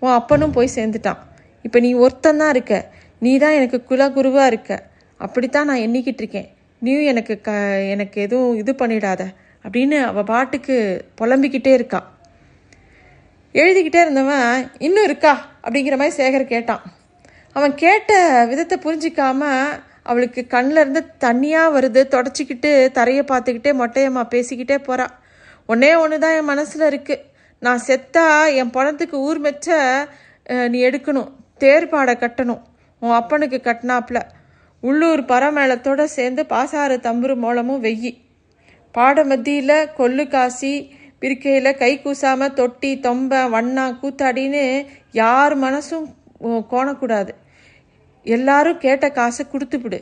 உன் 0.00 0.10
அப்பனும் 0.10 0.50
போய் 0.50 0.70
சேர்ந்துட்டான். 0.74 1.18
இப்போ 1.62 1.78
நீ 1.80 1.94
ஒருத்தந்தான் 1.94 2.48
இருக்க. 2.48 2.90
நீ 3.18 3.38
தான் 3.38 3.52
எனக்கு 3.52 3.84
குலகுருவாக 3.88 4.46
இருக்க. 4.46 4.82
அப்படித்தான் 5.18 5.66
நான் 5.66 5.78
எண்ணிக்கிட்டு 5.78 6.22
இருக்கேன். 6.22 6.48
நீயும் 6.84 7.08
எனக்கு 7.12 7.34
க 7.46 7.50
எனக்கு 7.94 8.18
எதுவும் 8.26 8.56
இது 8.60 8.72
பண்ணிடாத 8.72 9.22
அப்படின்னு 9.64 9.96
அவள் 10.10 10.28
பாட்டுக்கு 10.30 10.76
புலம்பிக்கிட்டே 11.20 11.72
இருக்கா. 11.78 12.00
எழுதிக்கிட்டே 13.54 14.00
இருந்தவன் 14.04 14.70
இன்னும் 14.86 15.06
இருக்கா? 15.08 15.32
அப்படிங்கிற 15.64 15.96
மாதிரி 16.00 16.18
சேகர் 16.20 16.52
கேட்டான். 16.54 16.84
அவன் 17.56 17.74
கேட்ட 17.84 18.10
விதத்தை 18.50 18.76
புரிஞ்சிக்காம 18.84 19.42
அவளுக்கு 20.10 20.42
கண்ணில் 20.54 20.82
இருந்து 20.82 21.02
தண்ணியாக 21.24 21.74
வருது 21.76 22.00
தொடச்சிக்கிட்டு 22.14 22.70
தரையை 22.98 23.24
பார்த்துக்கிட்டே 23.30 23.72
மொட்டையம்மா 23.80 24.22
பேசிக்கிட்டே 24.34 24.78
போகிறாள் 24.88 25.14
ஒன்றே 25.72 25.90
ஒன்று 26.02 26.22
தான் 26.24 26.36
என் 26.38 26.50
மனசில் 26.52 26.88
இருக்குது 26.90 27.24
நான் 27.66 27.84
செத்தா 27.86 28.26
என் 28.60 28.74
பணத்துக்கு 28.76 29.16
ஊர் 29.26 29.40
மெச்ச 29.46 29.68
நீ 30.72 30.78
எடுக்கணும். 30.88 31.30
தேர்பாடை 31.64 32.14
கட்டணும். 32.22 32.62
உன் 33.02 33.18
அப்பனுக்கு 33.20 33.58
கட்டினாப்புல. 33.64 34.20
உள்ளூர் 34.82 35.22
பரமேளத்தோட 35.32 36.02
சேர்ந்து 36.16 36.42
பாசாறு 36.52 36.96
தம்புரு 37.06 37.34
மூலமும் 37.44 37.82
வெய்யி. 37.86 38.12
பாட 38.94 39.24
மத்தியில் 39.30 39.90
கொல்லு 39.98 40.24
காசி 40.28 40.72
பிரிக்கையில் 41.22 41.78
கை 41.82 41.90
கூசாமல் 42.04 42.56
தொட்டி 42.58 42.90
தொம்ப 43.06 43.40
வண்ணா 43.54 43.84
கூத்தாடின்னு 44.02 44.64
யார் 45.20 45.54
மனசும் 45.64 46.06
கோணக்கூடாது. 46.72 47.32
எல்லாரும் 48.26 48.80
கேட்ட 48.84 49.06
காசை 49.18 49.44
கொடுத்துப்பிடு. 49.46 50.00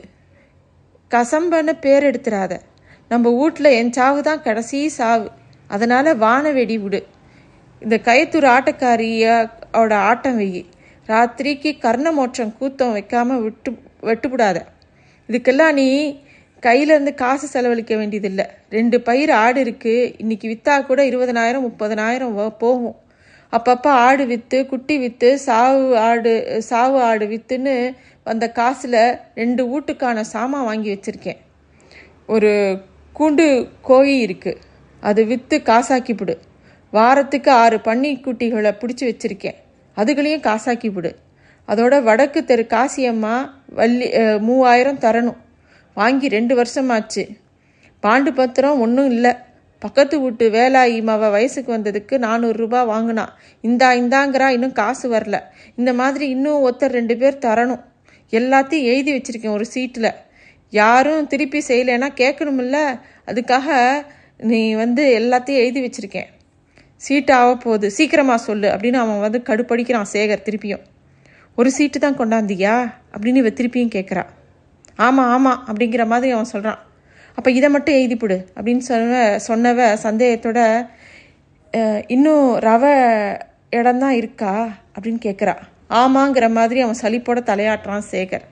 கசம்பன்னு 1.11 1.73
பேர் 1.85 2.07
எடுத்துடாத 2.09 2.53
நம்ம 3.11 3.29
வீட்டில் 3.39 3.75
என் 3.79 3.93
சாவு 3.97 4.19
தான் 4.29 4.43
கடைசி 4.47 4.79
சாவு. 4.99 5.27
அதனால் 5.69 6.09
வான 6.23 6.51
வெடி 6.57 6.77
விடு 6.83 6.99
இந்த 7.81 7.95
கைத்தூர் 8.07 8.47
ஆட்டக்காரியோட 8.55 9.93
ஆட்டம் 10.09 10.39
வெயி 10.41 10.61
ராத்திரிக்கு 11.09 11.71
கர்ணமோட்சம் 11.85 12.55
கூத்தம் 12.59 12.95
வைக்காமல் 12.95 13.43
விட்டு 13.45 13.71
வெட்டுப்படாத. 14.07 14.57
இதுக்கெல்லாம் 15.29 15.77
நீ 15.79 15.87
கையிலேருந்து 16.65 17.13
காசு 17.23 17.45
செலவழிக்க 17.51 17.93
வேண்டியதில்லை. 17.99 18.45
ரெண்டு 18.77 18.97
பயிர் 19.07 19.31
ஆடு 19.43 19.59
இருக்குது 19.65 20.09
இன்றைக்கி 20.23 20.47
விற்றா 20.51 20.73
கூட 20.89 21.01
இருபதனாயிரம் 21.09 21.65
முப்பதனாயிரம் 21.67 22.33
போகும். 22.63 22.97
அப்பப்போ 23.53 23.91
ஆடு 24.07 24.23
விற்று 24.31 24.57
குட்டி 24.71 24.95
விற்று 25.03 25.29
சாவு 25.45 25.85
ஆடு 26.07 26.33
சாவு 26.69 26.97
ஆடு 27.09 27.25
விற்றுன்னு 27.33 27.75
வந்த 28.27 28.45
காசில் 28.59 28.99
ரெண்டு 29.41 29.61
வீட்டுக்கான 29.71 30.23
சாமான் 30.33 30.67
வாங்கி 30.69 30.89
வச்சுருக்கேன். 30.93 31.39
ஒரு 32.33 32.51
கூண்டு 33.19 33.45
கோழி 33.89 34.15
இருக்குது 34.25 34.61
அது 35.03 35.21
விற்று 35.31 35.57
காசாக்கிப்பிடு 35.69 36.35
வாரத்துக்கு 36.93 37.51
ஆறு 37.63 37.77
பன்னி 37.87 38.11
குட்டிகளை 38.25 38.71
பிடிச்சி 38.81 39.05
வச்சுருக்கேன். 39.09 39.57
அதுகளையும் 39.97 40.45
காசாக்கிப்பிடு 40.47 41.11
அதோட 41.71 41.95
வடக்கு 42.07 42.39
தெரு 42.49 42.63
காசியம்மா 42.73 43.35
வள்ளி 43.79 44.07
மூவாயிரம் 44.47 45.03
தரணும். 45.05 45.39
வாங்கி 45.99 46.27
ரெண்டு 46.37 46.53
வருஷமாச்சு. 46.59 47.23
பாண்டு 48.03 48.31
பத்திரம் 48.39 48.81
ஒன்றும் 48.85 49.09
இல்லை. 49.15 49.33
பக்கத்து 49.79 50.15
வீட்டு 50.21 50.45
வேலாயி 50.55 50.97
மவ 51.09 51.29
வயசுக்கு 51.35 51.69
வந்ததுக்கு 51.77 52.15
நானூறுரூபா 52.25 52.79
வாங்கினா. 52.93 53.25
இந்தா 53.61 53.89
இந்தாங்கிறா 54.01 54.47
இன்னும் 54.55 54.77
காசு 54.79 55.05
வரல. 55.13 55.37
இந்த 55.75 55.91
மாதிரி 55.99 56.25
இன்னும் 56.35 56.63
ஒருத்தர் 56.65 56.95
ரெண்டு 56.99 57.17
பேர் 57.21 57.43
தரணும். 57.45 57.83
எல்லாத்தையும் 58.39 58.87
எழுதி 58.91 59.11
வச்சுருக்கேன் 59.15 59.55
ஒரு 59.57 59.65
சீட்டில். 59.73 60.11
யாரும் 60.69 61.27
திருப்பி 61.27 61.59
செய்யலைன்னா 61.67 62.09
கேட்கணுமில்ல. 62.21 62.77
அதுக்காக 63.29 63.67
நீ 64.51 64.61
வந்து 64.83 65.03
எல்லாத்தையும் 65.19 65.61
எழுதி 65.63 65.81
வச்சிருக்கேன். 65.85 66.29
சீட்டாக 67.05 67.55
போகுது 67.63 67.87
சீக்கிரமாக 67.97 68.45
சொல்லு 68.47 68.67
அப்படின்னு 68.75 69.01
அவன் 69.03 69.25
வந்து 69.25 69.39
கடுப்படிக்கிறான் 69.49 70.11
சேகர் 70.13 70.47
திருப்பியும். 70.47 70.83
ஒரு 71.59 71.69
சீட்டு 71.77 71.97
தான் 72.03 72.19
கொண்டாந்தியா? 72.19 72.75
அப்படின்னு 73.13 73.41
இவ 73.43 73.51
திருப்பியும் 73.59 73.95
கேட்குறா 73.95 74.23
ஆமாம் 75.05 75.31
ஆமாம் 75.35 75.59
அப்படிங்கிற 75.69 76.03
மாதிரி 76.11 76.31
அவன் 76.35 76.51
சொல்கிறான் 76.53 76.79
அப்போ 77.37 77.49
இதை 77.57 77.67
மட்டும் 77.73 77.97
எழுதிப்பிடு 77.99 78.37
அப்படின்னு 78.55 78.83
சொன்ன 78.87 79.23
சொன்னவ 79.47 79.87
சந்தேகத்தோட 80.05 80.59
இன்னும் 82.15 82.45
ரவை 82.67 82.93
இடம்தான் 83.77 84.15
இருக்கா? 84.21 84.53
அப்படின்னு 84.93 85.19
கேட்குறா 85.27 85.55
ஆமாங்கிற 86.01 86.45
மாதிரி 86.57 86.79
அவன் 86.85 87.01
சலிப்போட 87.01 87.39
தலையாட்டுறான் 87.49 88.07
சேகர். 88.11 88.45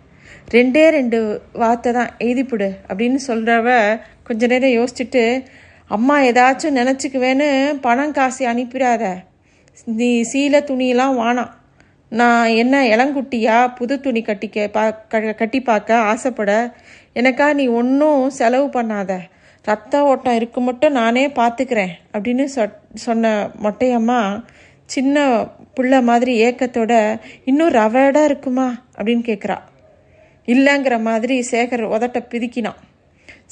ரெண்டே 0.55 0.83
ரெண்டு 0.97 1.17
வார்த்தை 1.61 1.91
தான் 1.97 2.11
எழுதிப்பிடு 2.25 2.69
அப்படின்னு 2.89 3.19
சொல்கிறவ 3.29 3.69
கொஞ்ச 4.27 4.47
நேரம் 4.51 4.75
யோசிச்சுட்டு 4.77 5.23
அம்மா 5.95 6.15
ஏதாச்சும் 6.29 6.77
நினச்சிக்குவேன்னு 6.79 7.49
பணம் 7.85 8.15
காசு 8.17 8.43
அனுப்பிடாத. 8.53 9.03
நீ 9.99 10.09
சீலை 10.31 10.61
துணியெல்லாம் 10.69 11.17
வானாம் 11.21 11.53
நான் 12.09 12.47
என்ன 12.47 12.83
இளங்குட்டியா? 12.83 13.75
புது 13.75 13.99
துணி 13.99 14.21
கட்டிக்க 14.21 14.67
பா 14.67 14.89
க- 14.89 15.33
கட்டி 15.33 15.61
பார்க்க 15.61 15.97
ஆசைப்பட. 15.97 16.75
எனக்கா 17.15 17.53
நீ 17.53 17.67
ஒன்றும் 17.67 18.29
செலவு 18.29 18.81
பண்ணாத. 18.81 19.19
ரத்த 19.63 20.03
ஓட்டம் 20.03 20.35
இருக்கு 20.35 20.61
மட்டும் 20.61 20.91
நானே 20.91 21.27
பார்த்துக்கிறேன் 21.27 21.91
அப்படின்னு 22.13 22.47
சொ 22.55 22.71
சொன்ன 22.93 23.49
மொட்டையம்மா 23.63 24.43
சின்ன 24.85 25.45
புள்ள 25.75 26.03
மாதிரி 26.03 26.43
ஏக்கத்தோட 26.43 27.19
இன்னும் 27.45 27.71
ரவடாக 27.71 28.23
இருக்குமா? 28.23 28.83
அப்படின்னு 28.97 29.29
கேட்குறா 29.29 29.57
இல்லைங்கிற 30.45 31.01
மாதிரி 31.01 31.47
சேகர் 31.51 31.83
உதட்ட 31.83 32.23
பிதுக்கினான். 32.29 32.79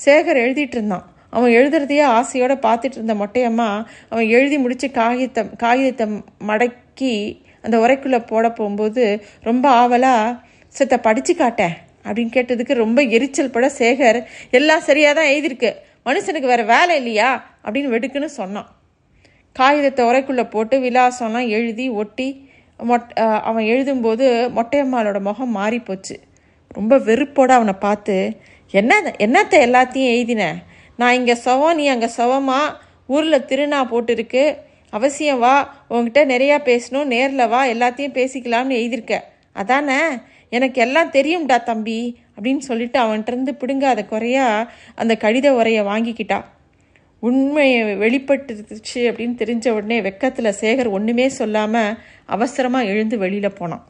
சேகர் 0.06 0.38
எழுதிட்டு 0.38 0.68
இருந்தான். 0.72 1.14
அவன் 1.30 1.52
எழுதுறதையே 1.52 2.02
ஆசையோடு 2.02 2.54
பார்த்துட்டு 2.54 2.86
இருந்த 2.86 3.14
மொட்டையம்மா 3.14 3.86
அவன் 4.10 4.28
எழுதி 4.28 4.58
முடித்து 4.58 4.92
காகிதம் 4.92 5.56
காகிதத்தை 5.56 6.08
மடக்கி 6.48 7.44
அந்த 7.66 7.76
உரைக்குள்ளே 7.84 8.20
போட 8.32 8.46
போகும்போது 8.60 9.04
ரொம்ப 9.50 9.66
ஆவலாக 9.82 10.38
சித்த 10.76 10.96
படித்து 11.08 11.34
காட்டேன் 11.42 11.76
அப்படின்னு 12.06 12.36
கேட்டதுக்கு 12.38 12.74
ரொம்ப 12.84 13.00
எரிச்சல் 13.16 13.54
பட 13.54 13.68
சேகர் 13.80 14.18
எல்லாம் 14.58 14.88
சரியாக 14.88 15.14
தான் 15.20 15.30
எழுதியிருக்கு. 15.34 15.72
மனுஷனுக்கு 16.08 16.52
வேறு 16.52 16.64
வேலை 16.74 16.96
இல்லையா? 17.02 17.30
அப்படின்னு 17.66 17.94
வெடுக்குன்னு 17.94 18.30
சொன்னான். 18.42 18.68
காகிதத்தை 19.56 20.04
உரைக்குள்ளே 20.10 20.46
போட்டு 20.54 20.76
விலாசம்லாம் 20.86 21.48
எழுதி 21.58 21.86
ஒட்டி 22.02 22.28
மொட் 22.80 23.12
அவன் 23.50 23.66
எழுதும்போது 23.74 24.26
மொட்டையம்மாளோட 24.58 25.20
முகம் 25.28 25.56
மாறி 25.60 25.80
போச்சு. 25.80 26.16
ரொம்ப 26.78 26.94
வெறுப்போட 27.08 27.52
அவனை 27.58 27.76
பார்த்து 27.86 28.16
என்ன 28.74 28.94
என்னத்தை 29.26 29.58
எல்லாத்தையும் 29.68 30.12
எழுதின? 30.14 30.44
நான் 31.00 31.18
இங்கே 31.20 31.36
சவம் 31.46 31.78
நீ 31.80 31.86
அங்கே 31.94 32.10
சவமா? 32.18 32.60
ஊரில் 33.16 33.46
திருநா 33.50 33.80
போட்டிருக்கு. 33.92 34.44
அவசியம் 34.96 35.40
வா 35.40 35.54
உன்கிட்ட 35.90 36.20
நிறையா 36.34 36.58
பேசணும் 36.66 37.06
நேரில் 37.06 37.48
வா 37.48 37.62
எல்லாத்தையும் 37.66 38.16
பேசிக்கலாம்னு 38.18 38.76
எழுதியிருக்க. 38.82 39.14
அதானே? 39.54 40.00
எனக்கு 40.50 40.82
எல்லாம் 40.82 41.12
தெரியும்டா 41.12 41.64
தம்பி 41.64 42.00
அப்படின்னு 42.38 42.58
சொல்லிட்டு 42.58 43.00
அவன்கிட்டருந்து 43.00 43.52
பிடுங்காத 43.60 44.06
குறையா 44.06 44.72
அந்த 44.96 45.18
கடித 45.20 45.50
உரையை 45.50 45.84
வாங்கிக்கிட்டா. 45.86 46.40
உண்மையை 47.20 47.82
வெளிப்பட்டுருச்சு 47.98 49.04
அப்படின்னு 49.10 49.38
தெரிஞ்ச 49.42 49.70
உடனே 49.70 50.02
வெக்கத்தில் 50.02 50.58
சேகர் 50.62 50.90
ஒன்றுமே 50.90 51.28
சொல்லாமல் 51.30 51.98
அவசரமாக 52.26 52.86
எழுந்து 52.86 53.18
வெளியில் 53.18 53.58
போனான். 53.60 53.86